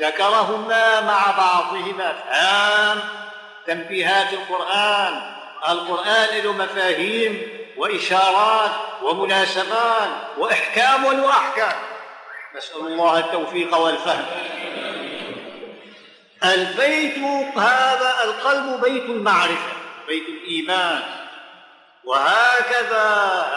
[0.00, 3.27] ذكرهما مع بعضهما فهم
[3.68, 5.32] تنبيهات القرآن.
[5.68, 7.42] القرآن له مفاهيم
[7.76, 8.70] وإشارات
[9.02, 11.76] ومناسبات وإحكام وأحكام.
[12.56, 14.26] نسأل الله التوفيق والفهم.
[16.44, 17.18] البيت
[17.56, 19.72] هذا القلب بيت المعرفة
[20.06, 21.02] بيت الإيمان.
[22.04, 23.04] وهكذا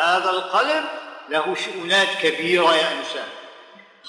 [0.03, 0.83] هذا القلب
[1.29, 3.29] له شؤونات كبيرة يا إنسان.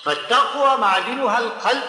[0.05, 1.83] فالتقوى معدنها القلب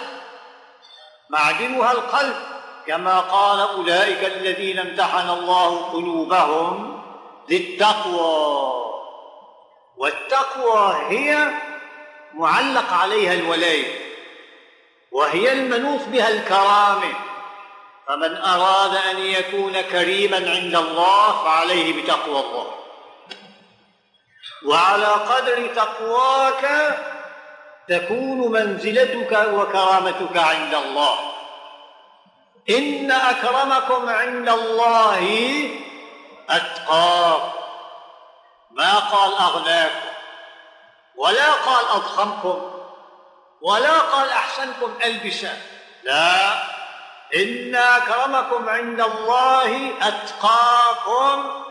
[1.29, 2.52] معدنها القلب.
[2.87, 7.01] كما قال أولئك الذين امتحن الله قلوبهم
[7.49, 8.83] للتقوى.
[9.97, 11.51] والتقوى هي
[12.33, 13.99] معلق عليها الولاية
[15.11, 17.13] وهي المنوط بها الكرامة.
[18.07, 22.67] فمن أراد أن يكون كريما عند الله فعليه بتقوى الله.
[24.65, 26.97] وعلى قدر تقواك
[27.89, 31.32] تكون منزلتك وكرامتك عند الله.
[32.69, 35.69] إن أكرمكم عند الله
[36.49, 37.51] اتقاكم
[38.71, 40.09] ما قال أغناكم
[41.15, 42.71] ولا قال أضخمكم
[43.61, 45.57] ولا قال أحسنكم ألبسا.
[46.03, 46.53] لا
[47.35, 51.63] إن أكرمكم عند الله أتقاكم.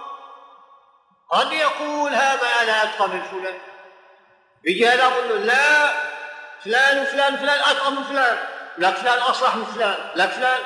[1.31, 3.59] قد يقول هذا أنا أتقى من فلان؟
[4.65, 5.93] بيجي أنا أقول له لا
[6.65, 8.39] فلان وفلان فلان أتقى من فلان
[8.79, 10.59] لك فلان أصلح من فلان لك فلان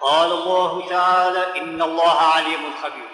[0.00, 3.08] قال الله تعالى إن الله عليم خبير.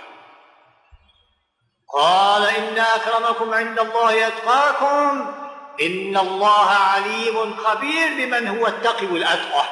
[1.95, 5.35] قال إن أكرمكم عند الله أتقاكم.
[5.81, 9.65] إن الله عليم خبير بمن هو التقي والأتقى.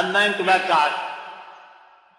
[0.00, 1.08] أما أنتم ما بتعرفوا.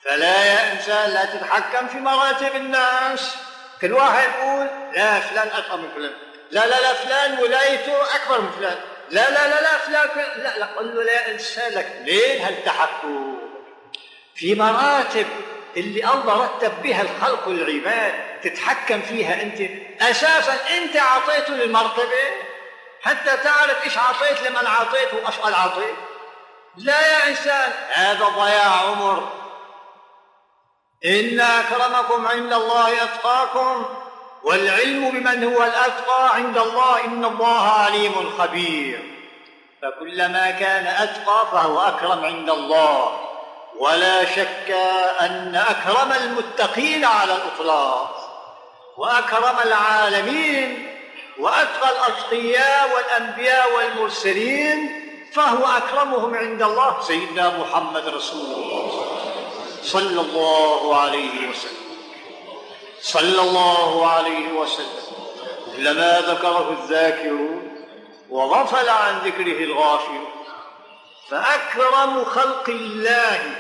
[0.06, 3.36] فلا يا إنسان لا تتحكم في مراتب الناس.
[3.82, 6.14] كل واحد يقول لا فلان أتقى من فلان.
[6.52, 8.78] لا لا لا فلان ولايته أكبر من فلان.
[9.10, 10.10] لا لا لا لا فلان
[10.44, 13.39] لا لا قل له لا إنسان لك ليه هالتحكم؟
[14.40, 15.28] في مراتب
[15.78, 19.62] اللي الله رتب بها الخلق والعباد تتحكم فيها أنت.
[20.02, 22.26] أساسا أنت أعطيته للمرتبة
[23.02, 25.10] حتى تعرف إيش أعطيت لمن أعطيت
[25.44, 25.96] قال اعطيت
[26.78, 29.32] لا يا إنسان هذا ضياع عمر.
[31.06, 33.86] إن أكرمكم عند الله أتقاكم
[34.44, 39.16] والعلم بمن هو الأتقى عند الله إن الله عليم خبير.
[39.82, 43.29] فكلما كان أتقى فهو أكرم عند الله.
[43.78, 44.72] ولا شك
[45.22, 48.16] أن أكرم المتقين على الإطلاق
[48.98, 50.96] وأكرم العالمين
[51.40, 57.02] وأتقى الأتقياء والأنبياء والمرسلين فهو أكرمهم عند الله.
[57.02, 59.06] سيدنا محمد رسول الله
[59.84, 61.80] صلى الله عليه وسلم.
[63.02, 65.04] صلى الله عليه وسلم.
[65.78, 67.86] لما ذكره الذاكرون
[68.30, 70.39] وغفل عن ذكره الغافلون.
[71.30, 73.56] فأكرم خلق الله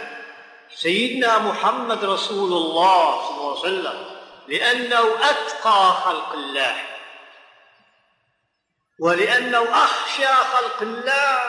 [0.75, 4.05] سيدنا محمد رسول الله صلى الله عليه وسلم
[4.47, 6.75] لأنه أتقى خلق الله
[8.99, 11.39] ولأنه أخشى خلق الله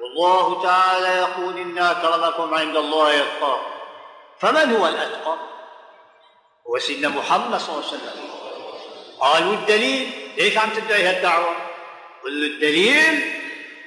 [0.00, 3.70] والله تعالى يقول إن أكرمكم عند الله يتقاكم
[4.40, 5.36] فمن هو الأتقى؟
[6.68, 8.30] هو سيدنا محمد صلى الله عليه وسلم
[9.20, 11.56] قالوا الدليل ليش عم تدعي هالدعوة؟
[12.24, 13.39] قل الدليل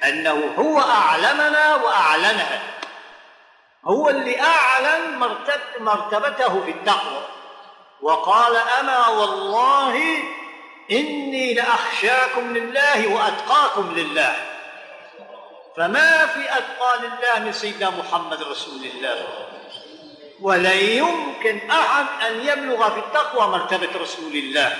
[0.08, 2.60] أنه هو أعلمنا وأعلنها
[3.84, 5.18] هو اللي أعلن
[5.80, 7.26] مرتبته في التقوى.
[8.02, 10.18] وقال أما والله
[10.90, 14.36] إني لأخشاكم لله وأتقاكم لله.
[15.76, 19.28] فما في أتقى لله من سيدنا محمد رسول الله.
[20.40, 24.76] ولن يمكن أحد أن يبلغ في التقوى مرتبة رسول الله.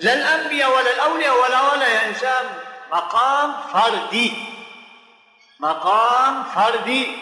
[0.00, 2.71] لا الأنبياء ولا الأولياء ولا ولا يا إنسان.
[2.92, 4.32] مقام فردي.
[5.60, 7.18] مقام فردي.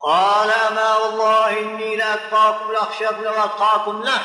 [0.00, 4.20] قال ما والله إني لأتقاكم لأخشاكم وأتقاكم له.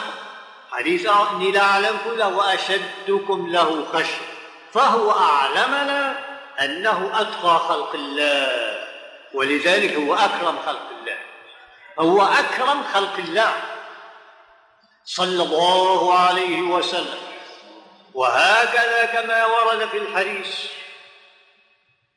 [0.71, 4.27] حديث إني لأعلمكم له وأشدكم له خشية.
[4.73, 6.19] فهو أعلمنا
[6.61, 8.87] أنه أتقى خلق الله
[9.33, 11.17] ولذلك هو أكرم خلق الله.
[11.99, 13.53] هو أكرم خلق الله.
[15.05, 17.26] صلى الله عليه وسلم.
[18.17, 20.47] وهكذا كما ورد في الحديث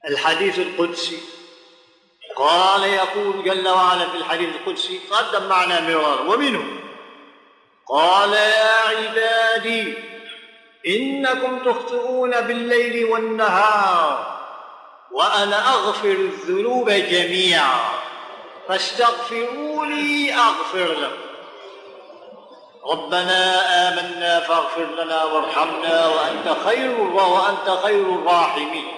[0.09, 1.19] الحديث القدسي.
[2.37, 6.65] قال يقول جل وعلا في الحديث القدسي قدم معنا مرارا ومنه
[7.89, 9.95] قال يا عبادي
[10.87, 14.40] إنكم تخطئون بالليل والنهار
[15.11, 17.81] وأنا أغفر الذنوب جميعا
[18.69, 21.29] فاستغفروني أغفر لكم.
[22.87, 28.88] ربنا آمنا فاغفر لنا وارحمنا وأنت خير وأنت خير الراحمين.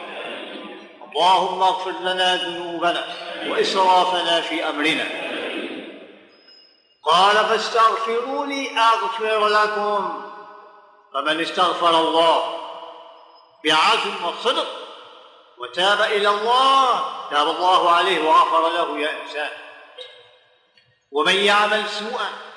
[1.08, 3.04] اللهم اغفر لنا ذنوبنا
[3.46, 5.06] وإسرافنا في أمرنا.
[7.04, 10.32] قال فاستغفروني أغفر لكم.
[11.14, 12.58] فمن استغفر الله
[13.64, 14.66] بعزم وصدق
[15.58, 19.50] وتاب إلى الله تاب الله عليه وغفر له يا إنسان.
[21.12, 22.51] ومن يعمل سوءا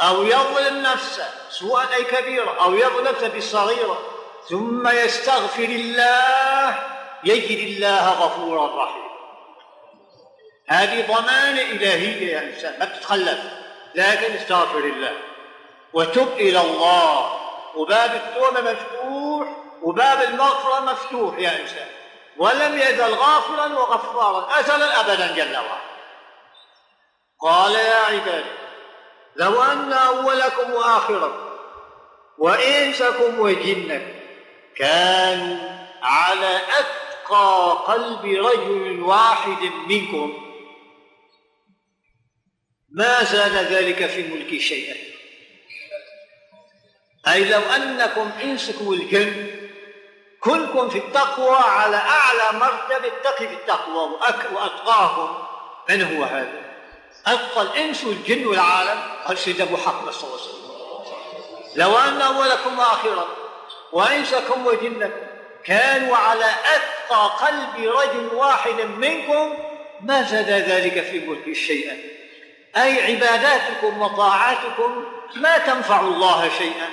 [0.00, 3.98] أو يظلم نفسه سوءا أي كبيرا أو يظلم نفسه بالصغيره
[4.48, 6.78] ثم يستغفر الله
[7.24, 9.04] يجد الله غفورا رحيما
[10.68, 13.38] هذه ضمانة إلهية يا إنسان ما بتتخلف.
[13.94, 15.16] لكن استغفر الله
[15.92, 17.40] وتب إلى الله.
[17.74, 19.48] وباب التوبة مفتوح
[19.82, 21.86] وباب المغفرة مفتوح يا إنسان.
[22.36, 25.94] ولم يزل غافرا وغفارا أزلا أبدا جل وعلا.
[27.40, 28.63] قال يا عبادي
[29.36, 31.44] لو أن أولكم وآخركم
[32.38, 34.14] وإنسكم وجنكم
[34.76, 35.70] كانوا
[36.02, 40.44] على أتقى قلب رجل واحد منكم
[42.90, 44.96] ما زاد ذلك في ملكي شيئا
[47.28, 49.46] أي لو أنكم إنسكم الجن
[50.40, 54.18] كلكم في التقوى على أعلى مرتبة تقي في التقوى
[54.52, 55.44] وأتقاكم
[55.88, 56.73] من هو هذا؟
[57.26, 59.02] أتقى الإنس والجن والعالم.
[59.26, 60.64] قال سيدنا محمد صلى الله عليه وسلم.
[61.76, 63.28] لو أن أولكم وآخركم
[63.92, 65.26] وإنسكم وجنكم
[65.64, 69.54] كانوا على أتقى قلب رجل واحد منكم
[70.00, 71.96] ما زاد ذلك في ملك شيئا.
[72.76, 75.04] أي عباداتكم وطاعاتكم
[75.34, 76.90] ما تنفع الله شيئا.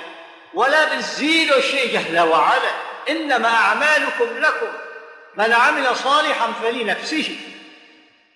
[0.54, 2.70] ولا بتزيد شيء جل وعلا
[3.10, 4.72] إنما أعمالكم لكم.
[5.36, 7.36] من عمل صالحا فلنفسه.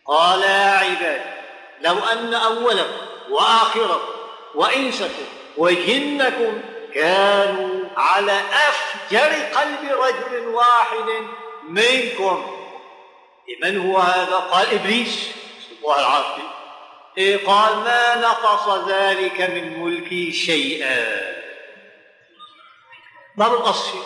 [0.06, 1.35] قال يا عباد
[1.80, 4.16] لو أن أولكم وآخركم
[4.54, 5.24] وإنسكم
[5.56, 6.60] وجنكم
[6.94, 11.26] كانوا على أفجر قلب رجل واحد
[11.68, 12.56] منكم.
[13.62, 15.30] من هو هذا؟ قال إبليس.
[15.82, 16.42] الله العافية.
[17.18, 21.36] إيه قال؟ ما نقص ذلك من ملكي شيئا.
[23.36, 23.98] ما بالقصي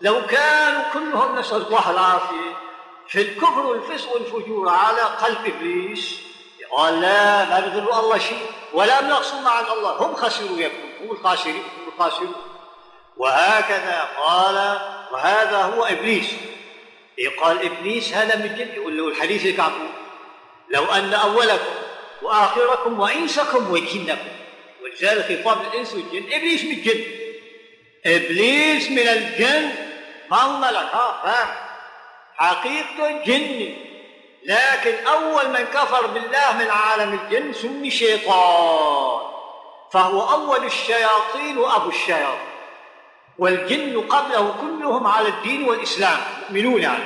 [0.00, 2.56] لو كانوا كلهم نسأل الله العافية
[3.08, 6.20] في الكفر والفسق والفجور على قلب إبليس
[6.70, 9.90] قال لا ما بيضر الله شيء ولا بنقصوا مع الله.
[9.90, 12.34] هم خسروا يكون هم الخاسرين هم الخاسرون
[13.16, 14.54] وهكذا قال
[15.12, 16.26] وهذا هو إبليس.
[17.18, 19.72] إيه قال إبليس؟ هذا من الجن يقول له الحديث اللي
[20.68, 21.74] لو أن أولكم
[22.22, 24.28] وآخركم وإنسكم وجنكم
[24.82, 27.04] ولذلك خطاب الإنس والجن إبليس من الجن
[28.06, 29.70] إبليس من الجن.
[30.32, 31.66] ها؟ فاهم
[32.36, 33.86] حقيقته جني
[34.46, 39.20] لكن أول من كفر بالله من عالم الجن سمي شيطان.
[39.92, 42.56] فهو أول الشياطين وأبو الشياطين.
[43.38, 47.04] والجن قبله كلهم على الدين والإسلام مؤمنون يعني.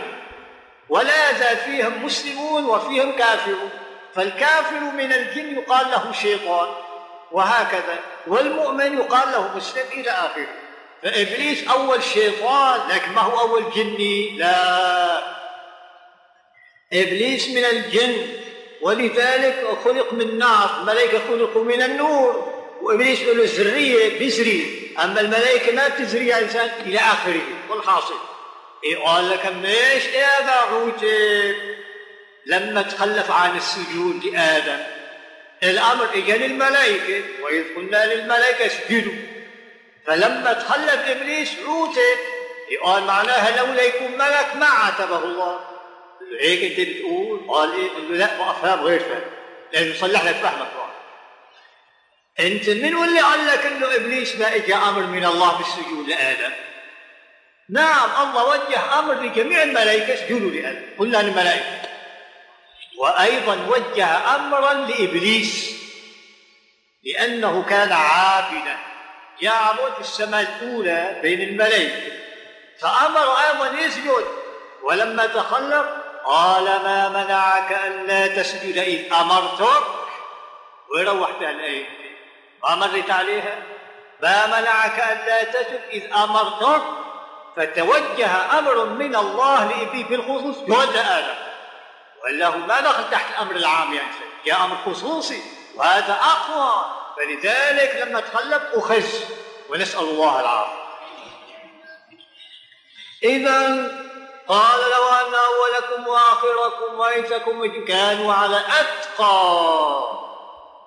[0.89, 3.71] ولا يزال فيهم مسلمون وفيهم كافرون.
[4.15, 6.69] فالكافر من الجن يقال له شيطان.
[7.33, 7.99] وهكذا.
[8.27, 10.49] والمؤمن يقال له مسلم إلى آخره.
[11.03, 15.40] فإبليس أول شيطان لكن ما هو أول جني؟ لا.
[16.93, 18.27] إبليس من الجن
[18.81, 25.89] ولذلك خلق من نار الملائكة خلقوا من النور وإبليس له ذرية بزري أما الملائكة ما
[25.89, 27.43] بتزري إنسان إلى آخره.
[27.69, 28.15] والحاصل.
[28.85, 31.55] إيه قال لك ليش يا باعوتي
[32.47, 34.83] لما تخلف عن السجود لآدم.
[35.63, 39.13] الأمر إجا للملائكة وإذ قلنا للملائكة اسجدوا.
[40.07, 42.19] فلما تخلف إبليس عوتب
[42.83, 45.61] قال معناها لولا يكون ملك ما عاتبه الله.
[46.41, 49.23] هيك أنت بتقول قال إيه؟ قال له لا أفهم غير فهم
[49.73, 50.91] لأنه يصلح لك فهمك طبعا
[52.41, 56.53] أنت من واللي قال لك إنه إبليس ما إجا أمر من الله بالسجود لآدم؟
[57.71, 60.83] نعم الله وجه أمر لجميع الملائكة اسجدوا لآدم.
[60.99, 61.89] قلنا للملائكة.
[62.99, 65.73] وأيضا وجه أمرا لإبليس.
[67.05, 68.79] لأنه كان عابدا.
[69.43, 72.13] يعبد في السماء الأولى بين الملائكة.
[72.81, 74.25] فأمر أيضا يسجد.
[74.83, 76.00] ولما تخلق
[76.31, 79.83] قال ما منعك ألا تسجد إذ أمرتك؟
[80.95, 81.87] ويروح بها الآية
[82.63, 83.63] ما مرت عليها؟
[84.23, 86.83] ما منعك ألا تسجد إذ أمرتك؟
[87.57, 91.35] فتوجه أمر من الله لإبليس بالخصوص جهد آدم
[92.25, 94.15] ولا هو ما دخل تحت الأمر العام يعني.
[94.47, 95.43] جاء أمر خصوصي
[95.75, 96.85] وهذا أقوى.
[97.17, 99.07] فلذلك لما تخلف أخذ
[99.69, 100.81] ونسأل الله العافية.
[103.23, 104.00] إذا
[104.51, 110.03] قال لو أن أولكم وآخركم وإنسكم كانوا على أتقى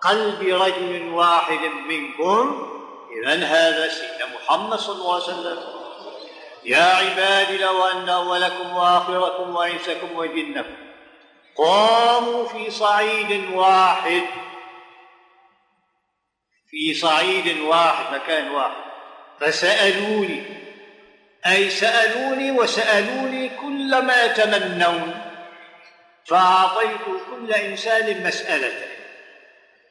[0.02, 2.70] قلب رجل واحد منكم
[3.12, 5.60] إذا هذا سيدنا محمد صلى الله عليه وسلم.
[6.64, 10.76] يا عبادي لو أن أولكم وآخركم وإنسكم وجنكم
[11.58, 14.24] قاموا في صعيد واحد
[16.70, 18.84] في صعيد واحد مكان واحد
[19.40, 20.63] فسألوني
[21.46, 25.22] أي سألوني وسألوني كل ما يتمنون
[26.26, 28.88] فأعطيت كل إنسان مسألته.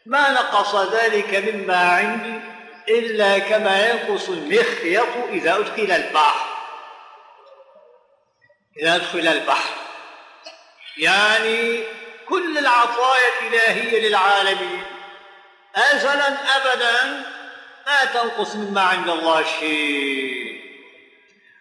[0.07, 2.41] ما نقص ذلك مما عندي
[2.89, 6.47] إلا كما ينقص المخيط إذا أدخل البحر.
[8.77, 9.75] يدخل البحر.
[10.97, 11.83] يعني
[12.29, 14.83] كل العطايا الإلهية للعالمين.
[15.77, 17.23] أزلا أبدا
[17.87, 20.52] لا تنقص مما عند الله شيء.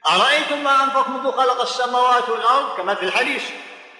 [0.08, 3.43] أرأيتم ما أنفق منذ خلق السماوات والأرض كما في الحديث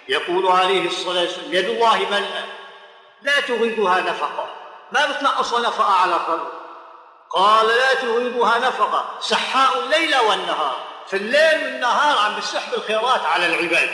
[0.08, 2.44] يقول عليه الصلاة والسلام يد الله ملأ
[3.22, 4.46] لا تغيضها نفقة.
[4.92, 6.52] ما بتنقص نفقة على الخلق
[7.30, 10.76] قال لا تغيضها نفقة سحاء الليل والنهار
[11.06, 13.90] في الليل والنهار عم بسحب الخيرات على العباد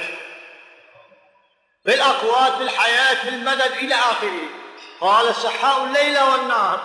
[1.84, 4.48] بالأقوات بالحياة بالمدد إلى آخره.
[5.00, 6.80] قال سحاء الليل والنهار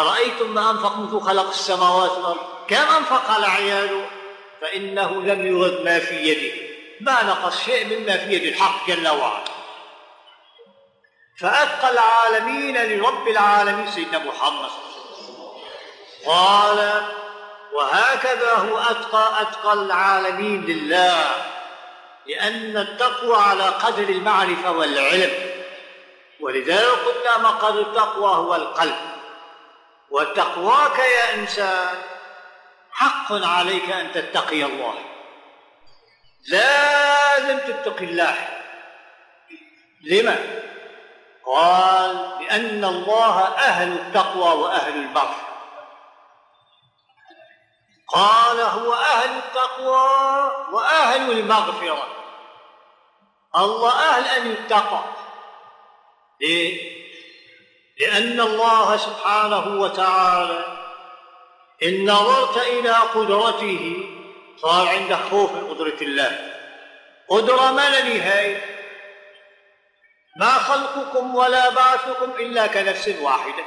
[0.00, 4.06] أرأيتم ما أنفق منذ خلق السماوات والأرض؟ كم أنفق على عياله
[4.66, 6.66] فإنه لم يرد ما في يده.
[7.00, 9.44] ما نقص شيء مما في يد الحق جل وعلا.
[11.40, 14.70] فأتقى العالمين لرب العالمين سيدنا محمد.
[16.26, 17.02] قال
[17.72, 21.44] وهكذا هو أتقى أتقى العالمين لله.
[22.26, 25.32] لأن التقوى على قدر المعرفة والعلم.
[26.40, 28.96] ولذلك قلنا مقر التقوى هو القلب.
[30.10, 32.15] وتقواك يا إنسان
[32.96, 34.94] حق عليك أن تتقي الله.
[36.48, 38.48] لازم تتقي الله.
[40.04, 40.62] لما؟
[41.46, 45.46] قال لأن الله أهل التقوى وأهل المغفرة
[48.08, 52.08] قال هو أهل التقوى وأهل المغفرة.
[53.56, 55.04] الله أهل أن يتقى.
[56.40, 56.96] ليه؟
[58.00, 60.75] لأن الله سبحانه وتعالى
[61.82, 64.10] إن نظرت إلى قدرته
[64.56, 66.52] صار عندك خوف من قدرة الله.
[67.28, 68.76] قدرة ما لا نهاية.
[70.36, 73.64] ما خلقكم ولا بعثكم إلا كنفس واحدة.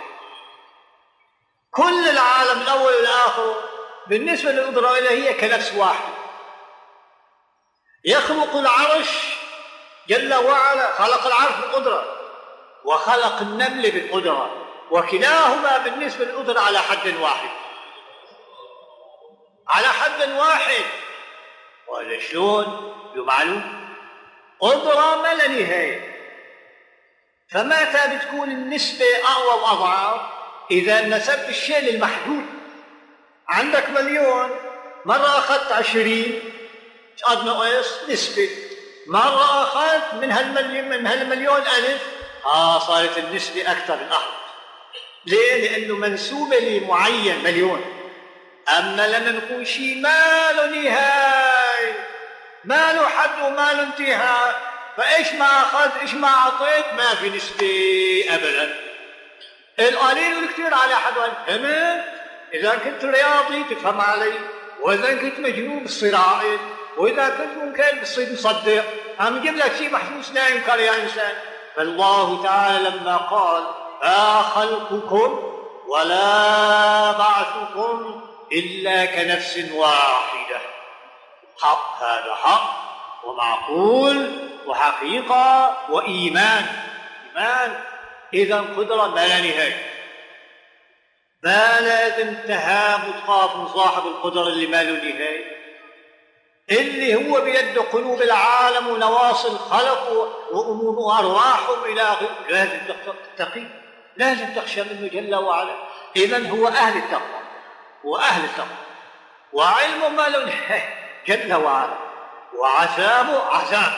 [1.72, 3.56] كل العالم الأول والآخر
[4.08, 6.14] بالنسبة للقدرة الإلهية كنفس واحد
[8.06, 9.10] يخلق العرش
[10.08, 12.16] جل وعلا خلق العرش بالقدرة
[12.86, 17.50] وخلق النمل بالقدرة وكلاهما بالنسبة للقدرة على حد واحد.
[19.70, 20.84] على حد واحد.
[21.88, 23.90] ولا شلون؟ معلوم
[24.60, 26.20] قدرة ما لا نهاية.
[27.52, 30.22] فمتى بتكون النسبة أقوى وأضعاف؟
[30.72, 32.46] إذا نسبت الشيء للمحدود.
[33.50, 34.50] عندك مليون.
[35.06, 36.54] مرة أخذت عشرين.
[37.24, 38.50] قد نقص نسبة.
[39.08, 42.08] مرة أخذت من هالمليون من هالمليون ألف.
[42.46, 44.32] آه صارت النسبة أكثر الأحد.
[45.26, 47.99] ليه؟ لأنه منسوبة لمعين مليون.
[48.78, 52.08] أما لما نكون شيء ما له نهاية
[52.64, 54.62] ما له حد وما له انتهاء.
[54.98, 58.76] فإيش ما أخذت إيش ما أعطيت ما في نسبة أبدا.
[59.80, 61.14] القليل والكثير على حد
[61.48, 62.04] فهمت؟
[62.54, 64.34] إذا كنت رياضي تفهم علي.
[64.82, 66.60] وإذا كنت مجنون عاقل
[66.98, 68.84] وإذا كنت ممكن بتصير مصدق.
[69.20, 71.34] عم يجيب لك شيء محسوس لا ينكر يا إنسان.
[71.76, 73.64] فالله تعالى لما قال
[74.04, 75.56] لا خلقكم
[75.88, 80.60] ولا بعثكم إلا كنفس واحدة.
[81.62, 82.80] حق هذا حق
[83.26, 84.32] ومعقول
[84.66, 86.66] وحقيقة وإيمان.
[87.36, 87.80] إيمان
[88.34, 89.86] إذا قدرة ما لا نهاية.
[91.44, 95.60] ما لازم تهاب وتخاف صاحب القدرة اللي ما له نهاية.
[96.72, 100.10] اللي هو بيد قلوب العالم ونواصي الخلق
[100.52, 102.80] وأرواحهم إلى غيره لازم
[103.36, 103.64] تتقي.
[104.18, 105.76] لازم تخشى منه جل وعلا.
[106.16, 107.39] إذا هو أهل التقوى.
[108.04, 108.78] وأهل التقوى.
[109.54, 110.54] وعلم ما له
[111.28, 111.98] جل وعلا.
[112.58, 113.94] وعذابه عذاب.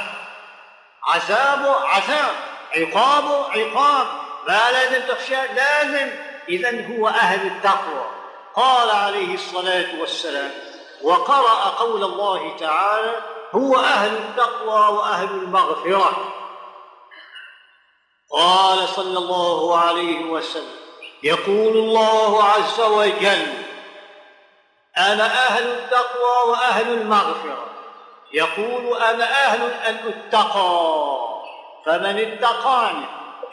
[1.04, 2.36] عذابه عذاب.
[2.78, 4.08] عقابه عقاب.
[4.48, 5.48] ما لازم تخشى.
[5.56, 6.10] لازم.
[6.50, 8.06] إذا هو أهل التقوى.
[8.56, 10.52] قال عليه الصلاة والسلام
[11.02, 13.16] وقرأ قول الله تعالى
[13.56, 16.34] هو أهل التقوى وأهل المغفرة.
[18.32, 20.82] قال صلى الله عليه وسلم
[21.24, 23.71] يقول الله عز وجل
[24.98, 27.66] أنا أهل التقوى وأهل المغفرة.
[28.34, 31.32] يقول أنا أهل أن أتقى
[31.86, 33.06] فمن اتقاني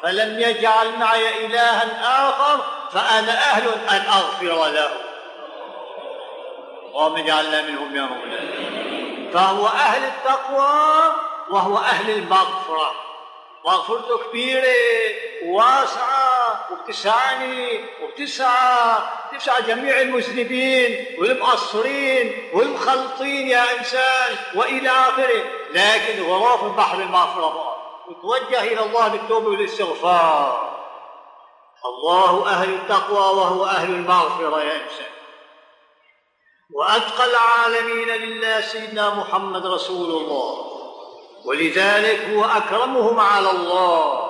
[0.03, 2.61] فلم يجعل معي إلها آخر
[2.93, 4.91] فأنا أهل أن أغفر له.
[6.87, 11.13] اللهم اجعلنا منهم يا مولانا فهو أهل التقوى
[11.51, 12.95] وهو أهل المغفرة.
[13.65, 14.75] مغفرته كبيرة
[15.45, 16.38] وواسعة
[16.71, 18.99] وبتسعني وبتسعى
[19.39, 25.43] تسعى جميع المذنبين والمقصرين والمخلطين يا إنسان وإلى آخره.
[25.71, 27.77] لكن غراف البحر المغفرة
[28.09, 30.79] وتوجه إلى الله بالتوبة والاستغفار.
[31.85, 35.13] الله أهل التقوى وهو أهل المغفرة يا إنسان.
[36.71, 40.65] وأتقى العالمين لله سيدنا محمد رسول الله.
[41.45, 44.28] ولذلك هو أكرمهم على الله.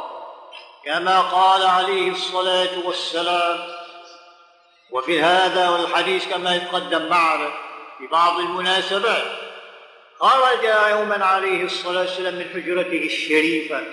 [0.89, 3.79] كما قال عليه الصلاة والسلام.
[4.91, 7.51] وفي هذا والحديث كما يتقدم معنا
[7.99, 9.39] في بعض المناسبات
[10.21, 13.85] خرج يوما عليه الصلاة والسلام من حجرته الشريفة.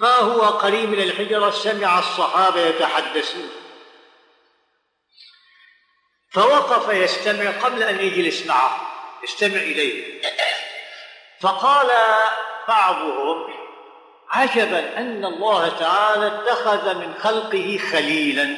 [0.00, 3.50] فهو قريب من الحجرة؟ سمع الصحابة يتحدثون.
[6.32, 8.92] فوقف يستمع قبل أن يجلس معه
[9.24, 10.22] يستمع إليه.
[11.40, 11.90] فقال
[12.68, 13.59] بعضهم
[14.30, 18.56] عجبا أن الله تعالى اتخذ من خلقه خليلا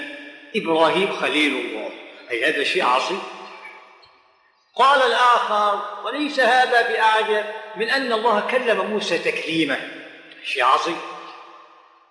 [0.57, 1.91] إبراهيم خليل الله.
[2.31, 3.23] أي هذا شيء عظيم.
[4.77, 7.45] قال الآخر وليس هذا بأعجب
[7.77, 9.81] من أن الله كلم موسى تكليما
[10.45, 11.01] شيء عظيم.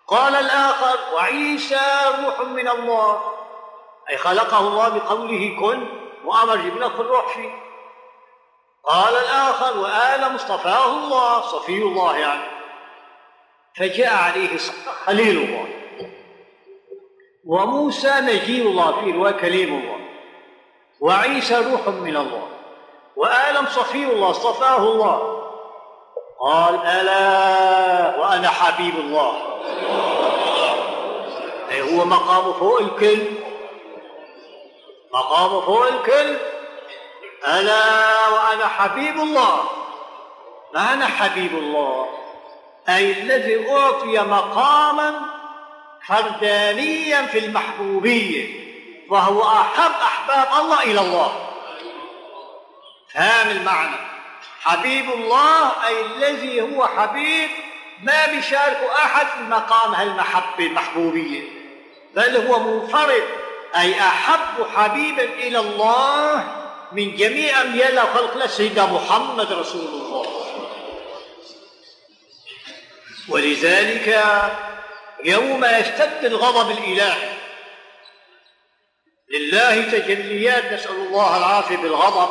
[0.08, 1.82] قال الآخر وعيسى
[2.26, 3.22] روح من الله.
[4.10, 5.88] أي خلقه الله بقوله كن
[6.26, 7.52] وأمر جبريل الروح فيه.
[8.84, 12.51] قال الآخر وآل مصطفاه الله صفي الله يعني.
[13.78, 14.58] فجاء عليه
[15.06, 15.68] خليل الله.
[17.46, 19.98] وموسى نجي الله فيه وكليم الله.
[21.00, 22.48] وعيسى روح من الله.
[23.16, 25.38] وآدم صفي الله اصطفاه الله.
[26.42, 29.34] قال ألا وأنا حبيب الله.
[31.72, 33.26] أي هو مقام فوق الكل.
[35.14, 36.38] مقام فوق الكل.
[37.48, 39.64] ألا وأنا حبيب الله.
[40.74, 42.08] ما أنا حبيب الله؟
[42.90, 45.20] أي الذي أعطي مقاما
[46.08, 48.62] فردانيا في المحبوبية
[49.10, 51.48] وهو أحب أحباب الله إلى الله.
[53.14, 53.96] فهم المعنى.
[54.62, 57.50] حبيب الله أي الذي هو حبيب
[58.04, 61.42] ما بيشارك أحد في مقام هالمحبة المحبوبية.
[62.16, 63.24] بل هو منفرد
[63.78, 66.44] أي أحب حبيبا إلى الله
[66.92, 70.41] من جميع أميال خلق سيدنا محمد رسول الله.
[73.30, 74.24] ولذلك
[75.24, 77.30] يوم يشتد الغضب الإلهي
[79.30, 82.30] لله تجليات نسأل الله العافية بالغضب.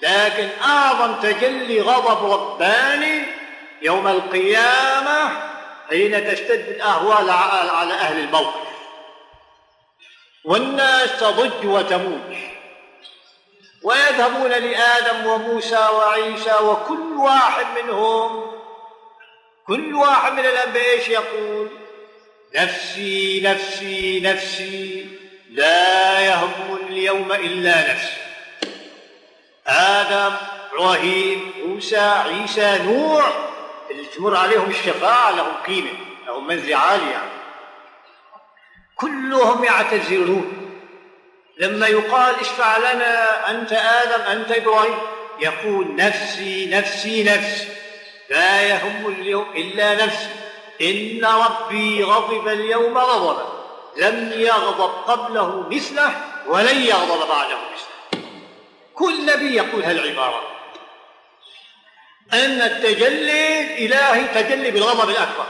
[0.00, 3.22] لكن أعظم تجلي غضب رباني
[3.82, 5.28] يوم القيامة
[5.88, 7.30] حين تشتد الأهوال
[7.70, 8.66] على أهل الموقف
[10.44, 12.36] والناس تضج وتموج
[13.82, 18.55] ويذهبون لآدم وموسى وعيسى وكل واحد منهم
[19.66, 21.68] كل واحد من الأنبياء إيش يقول؟
[22.54, 25.06] نفسي نفسي نفسي
[25.50, 28.20] لا يهم اليوم إلا نفسي.
[29.66, 30.36] آدم
[30.72, 33.32] إبراهيم موسى عيسى نوح
[33.90, 35.90] اللي تمر عليهم الشفاعة لهم قيمة
[36.26, 37.30] لهم منزلة عالية يعني.
[38.96, 40.52] كلهم يعتذرون.
[41.58, 44.98] لما يقال اشفع لنا أنت آدم أنت إبراهيم
[45.40, 47.68] يقول نفسي نفسي نفسي.
[48.30, 50.28] لا يهم اليوم إلا نفسي.
[50.80, 53.56] إن ربي غضب اليوم غضبا
[53.96, 56.10] لم يغضب قبله مثله
[56.46, 58.22] ولن يغضب بعده مثله.
[58.94, 60.42] كل نبي يقول هالعبارة
[62.32, 65.46] أن التجلي الإلهي تجلي بالغضب الأكبر.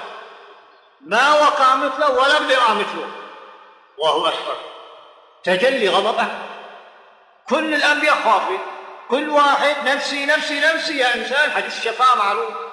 [1.01, 3.11] ما وقع مثله ولم يقع مثله.
[3.99, 4.57] وهو أكبر.
[5.45, 6.47] تجلي غضب أكبر
[7.49, 8.59] كل الأنبياء خافين
[9.11, 12.66] كل واحد نفسي نفسي نفسي يا إنسان حديث الشفاعة معروف.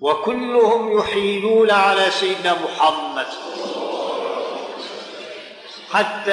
[0.00, 3.26] وكلهم يحيلون على سيدنا محمد.
[5.92, 6.30] حتى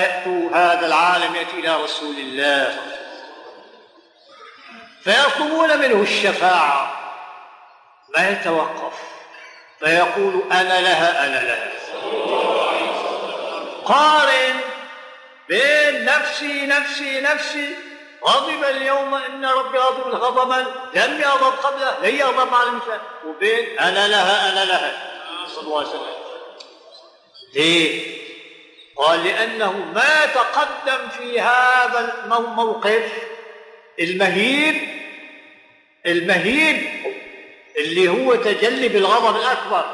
[0.00, 2.78] يأتوا هذا العالم يأتي إلى رسول الله.
[5.04, 7.12] فيطلبون منه الشفاعة.
[8.16, 8.98] ما يتوقف.
[9.78, 11.72] فيقول أنا لها أنا لها.
[13.84, 14.60] قارن
[15.48, 17.74] بين نفسي نفسي نفسي
[18.24, 20.66] غضب اليوم إن ربي غضب غضبا.
[20.94, 25.12] لم يغضب قبله لن يغضب على المثال وبين أنا لها أنا لها.
[25.48, 26.06] صلى الله عليه وسلم.
[27.54, 28.16] ليه؟
[28.96, 33.12] قال لأنه ما تقدم في هذا الموقف
[34.00, 34.88] المهيب
[36.06, 37.06] المهيب
[37.76, 39.84] اللي هو تجلي بالغضب الأكبر.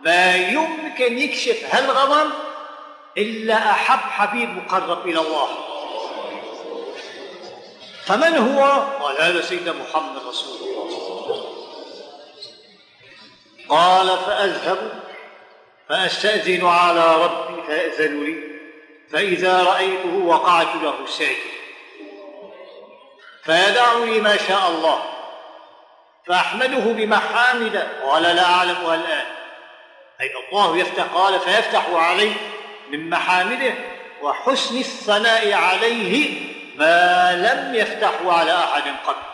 [0.00, 2.30] ما يمكن يكشف هالغضب
[3.18, 5.67] إلا أحب حبيب مقرب إلى الله.
[8.08, 8.64] فمن هو؟
[9.04, 11.44] قال هذا سيدنا محمد رسول الله.
[13.68, 15.00] قال فأذهب
[15.88, 18.58] فأستأذن على ربي فيأذن لي.
[19.12, 21.58] فإذا رأيته وقعت له ساجدا
[23.44, 25.02] فيدعني ما شاء الله.
[26.26, 29.26] فأحمده بمحامد قال لا أعلمها الآن.
[30.20, 32.34] أي الله يفتح قال فيفتح عليه
[32.90, 33.74] من محامده
[34.22, 36.48] وحسن الثناء عليه
[36.78, 39.28] ما لم يفتحه على أحد قبل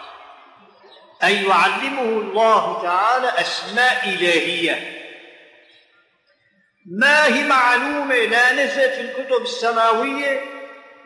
[1.23, 5.01] أن يعلمه الله تعالى أسماء إلهية.
[6.87, 10.41] ما هي معلومة لا نزلت في الكتب السماوية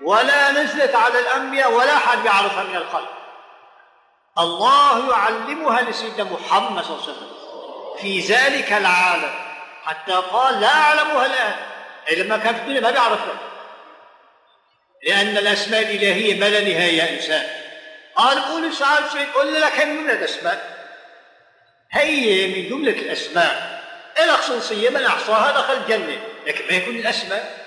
[0.03, 3.13] ولا نزلت على الأنبياء ولا أحد يعرفها من الخلق.
[4.39, 7.29] الله يعلمها لسيدنا محمد صلى الله عليه وسلم.
[7.99, 9.31] في ذلك العالم.
[9.85, 11.57] حتى قال لا أعلمها الآن.
[12.17, 13.48] لما كان في الدنيا ما بيعرفها.
[15.07, 17.47] لأن الأسماء الإلهية ما لا نهاية يا إنسان.
[18.17, 20.79] قال قول سؤال شيء؟ قل لك من الأسماء.
[21.93, 23.83] هي من جملة الأسماء.
[24.25, 26.19] إلى خصوصية من أحصاها دخل الجنة.
[26.47, 27.59] لكن ما يكون الأسماء.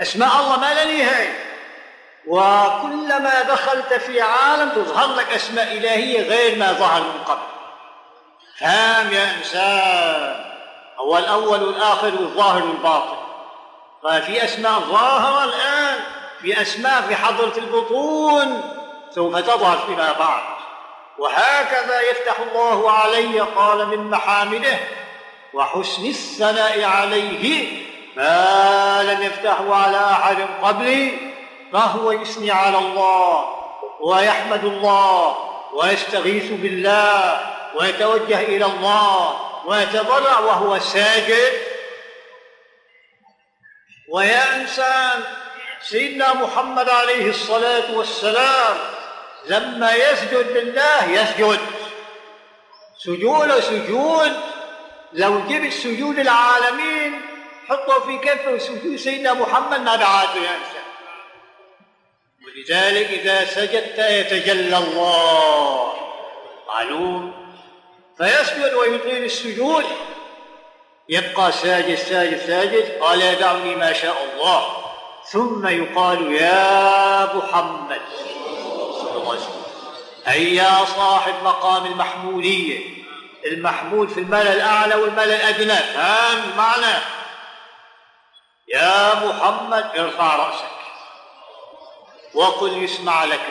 [0.00, 1.44] أسماء الله ما لا نهاية.
[2.26, 7.46] وكلما دخلت في عالم تظهر لك أسماء إلهية غير ما ظهر من قبل.
[8.60, 10.44] فهم يا إنسان.
[10.98, 13.16] هو الأول والآخر والظاهر والباطن.
[14.02, 16.17] ففي أسماء ظاهرة الآن.
[16.42, 18.62] في أسماء في حضرة البطون
[19.14, 20.42] سوف تظهر فيما بعد.
[21.18, 24.78] وهكذا يفتح الله علي قال من محامده
[25.54, 27.68] وحسن الثناء عليه
[28.16, 31.18] ما لم يفتحه على أحد قبلي
[31.72, 33.54] فهو يثني على الله
[34.00, 35.36] ويحمد الله
[35.74, 37.40] ويستغيث بالله
[37.74, 41.52] ويتوجه إلى الله ويتضرع وهو ساجد.
[44.12, 45.22] ويا إنسان
[45.82, 48.76] سيدنا محمد عليه الصلاة والسلام
[49.46, 51.60] لما يسجد لله يسجد.
[52.98, 54.32] سجود سجود.
[55.12, 57.20] لو جبت سجود العالمين
[57.68, 60.88] حطه في كفه سجود سيدنا محمد ما بعاده يا إنسان.
[62.46, 65.92] ولذلك إذا سجدت يتجلى الله.
[66.68, 67.54] معلوم؟
[68.18, 69.84] فيسجد ويطيل السجود.
[71.08, 72.98] يبقى ساجد ساجد ساجد.
[73.00, 74.77] قال يدعني ما شاء الله.
[75.32, 78.00] ثم يقال يا محمد.
[78.92, 79.62] صلى الله عليه وسلم
[80.28, 83.04] أي يا صاحب مقام المحمودية.
[83.46, 85.76] المحمود في الملأ الأعلى والملأ الأدنى.
[85.76, 87.02] فهم المعنى.
[88.74, 90.78] يا محمد ارفع رأسك.
[92.34, 93.46] وقل يسمع لك.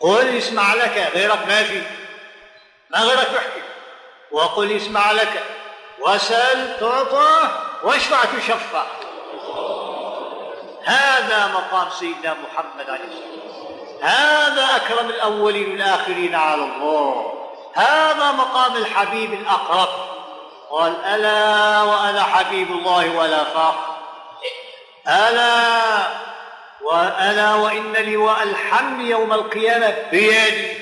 [0.00, 1.10] قل يسمع لك.
[1.14, 1.82] غيرك ما في.
[2.90, 3.62] ما غيرك يحكي.
[4.30, 5.44] وقل يسمع لك.
[5.98, 7.48] وسل تعطى
[7.82, 8.97] واشفع تشفع.
[10.88, 13.48] هذا مقام سيدنا محمد عليه الصلاة
[14.02, 17.34] هذا أكرم الأولين والآخرين على الله.
[17.74, 19.88] هذا مقام الحبيب الأقرب.
[20.70, 23.96] قال ألا وأنا حبيب الله ولا فاخر
[25.08, 26.06] ألا
[26.82, 30.78] وأنا وان لواء الحمد يوم القيامة بيدي.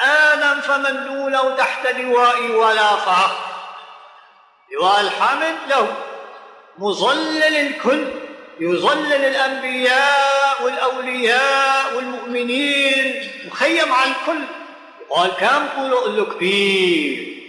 [0.00, 3.36] آدم فمن دونه تحت لوائي ولا فخر
[4.72, 6.07] لواء الحمد له.
[6.78, 8.06] مظلل الكل
[8.60, 14.44] يظلل الأنبياء والأولياء والمؤمنين مخيم على الكل.
[15.10, 17.42] قال كم قولوا؟ له كبير.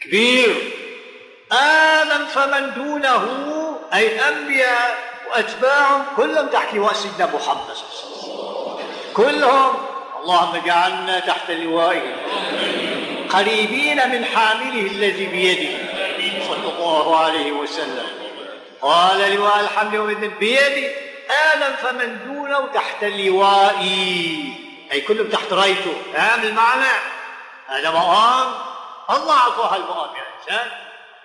[0.00, 0.72] كبير.
[1.52, 3.26] آدم فمن دونه
[3.94, 4.98] أي الأنبياء
[5.30, 9.12] وأتباعهم كلهم تحت لواء سيدنا محمد صلى الله عليه وسلم.
[9.14, 9.76] كلهم.
[10.22, 12.16] اللهم اجعلنا تحت لوائه.
[13.28, 15.78] قريبين من حامله الذي بيده.
[16.48, 18.19] صلى الله عليه وسلم.
[18.82, 20.90] قال لواء الحمد والمن بيدي
[21.52, 24.54] آدم فمن دونه تحت لوائي.
[24.92, 26.02] أي كلهم تحت رأيته.
[26.12, 26.92] فاهم المعنى؟
[27.66, 28.54] هذا مقام.
[29.10, 30.70] الله أعطاه المقام يا إنسان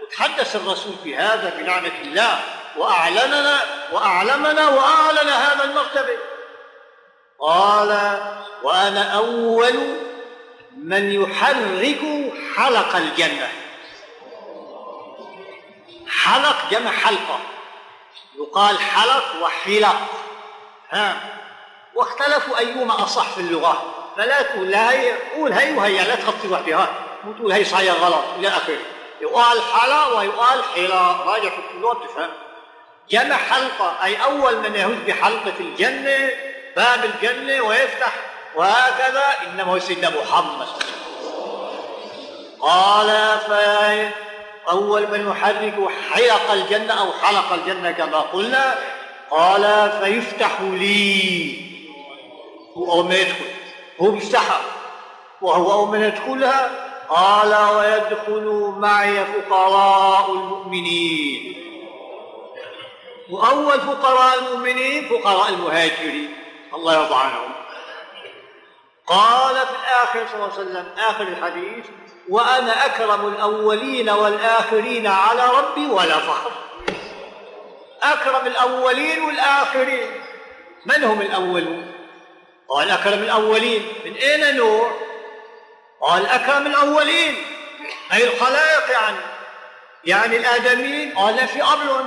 [0.01, 2.39] وتحدث الرسول بهذا بنعمة الله.
[2.78, 3.60] وأعلننا
[3.91, 6.18] وأعلمنا وأعلن هذا المرتبة
[7.39, 8.20] قال
[8.64, 9.97] وأنا أول
[10.78, 12.01] من يحرك
[12.56, 13.49] حلق الجنة.
[16.26, 17.40] حلق جمع حلقة.
[18.36, 19.96] يقال حلق وحلق.
[20.90, 21.18] ها؟
[21.96, 23.94] واختلفوا أيهما أصح في اللغة.
[24.18, 26.88] فلا تقول هي قول هي وهي لا تخطي وحدها.
[27.24, 28.78] مو تقول هي صحيح غلط إلى آخره.
[29.22, 32.30] يقال حلا ويقال حلا راجع في اللغة تفهم.
[33.10, 36.32] جمع حلقة أي أول من يهز بحلقة الجنة
[36.76, 38.14] باب الجنة ويفتح
[38.56, 39.24] وهكذا.
[39.44, 40.68] إنما هو سيدنا محمد.
[42.62, 43.40] قال
[44.66, 48.76] فأول من يحرك حلق الجنة أو حلق الجنة كما قلنا
[49.32, 51.66] قال فيفتح لي.
[52.78, 53.45] هو أول ما يدخل
[54.01, 54.61] هو بيفتحها.
[55.41, 56.72] وهو أول من يدخلها
[57.09, 61.55] قال ويدخل معي فقراء المؤمنين.
[63.30, 66.36] وأول فقراء المؤمنين فقراء المهاجرين.
[66.74, 67.51] الله يرضى عنهم.
[69.07, 71.86] قال في الآخر صلى الله عليه وسلم آخر الحديث
[72.30, 76.52] وأنا أكرم الأولين والآخرين على ربي ولا فخر.
[78.04, 80.12] أكرم الأولين والآخرين.
[80.86, 81.92] من هم الأولون؟
[82.70, 83.88] قال أكرم الأولين.
[84.06, 84.92] من أين نوح؟
[86.02, 87.36] قال أكرم الأولين.
[88.14, 89.18] أي الخلائق يعني.
[90.04, 91.18] يعني الآدميين.
[91.18, 92.06] قال في أمر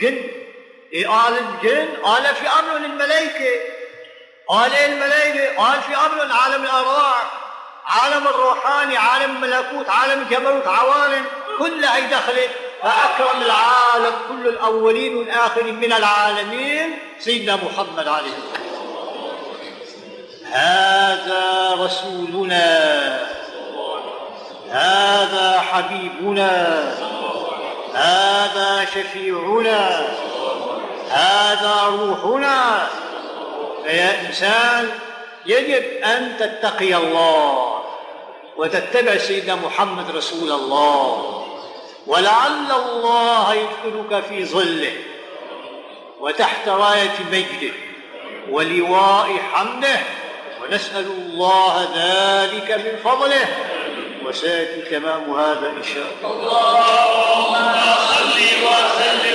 [0.00, 0.30] جن.
[0.92, 3.60] إيه قال الجن؟ قال في أمر الملائكة.
[4.48, 7.47] قال إيه الملائكة؟ قال في أمر عالم الأرواح.
[7.88, 11.24] عالم الروحاني عالم الملكوت عالم الجبروت عوالم
[11.58, 12.50] كلها هي دخلت
[12.82, 18.32] فأكرم العالم كل الأولين والآخرين من العالمين سيدنا محمد عليه
[20.52, 23.18] هذا رسولنا.
[24.70, 26.82] هذا حبيبنا.
[27.94, 30.08] هذا شفيعنا.
[31.10, 32.86] هذا روحنا.
[33.84, 34.90] فيا إنسان
[35.48, 37.82] يجب أن تتقي الله
[38.56, 41.44] وتتبع سيدنا محمد رسول الله
[42.06, 44.92] ولعل الله يدخلك في ظله
[46.20, 47.74] وتحت راية مجده
[48.50, 50.00] ولواء حمده
[50.62, 53.46] ونسأل الله ذلك من فضله
[54.24, 56.48] وسيأتي تمام هذا إن شاء الله.
[56.48, 57.54] اللهم
[58.08, 59.27] صل وسلم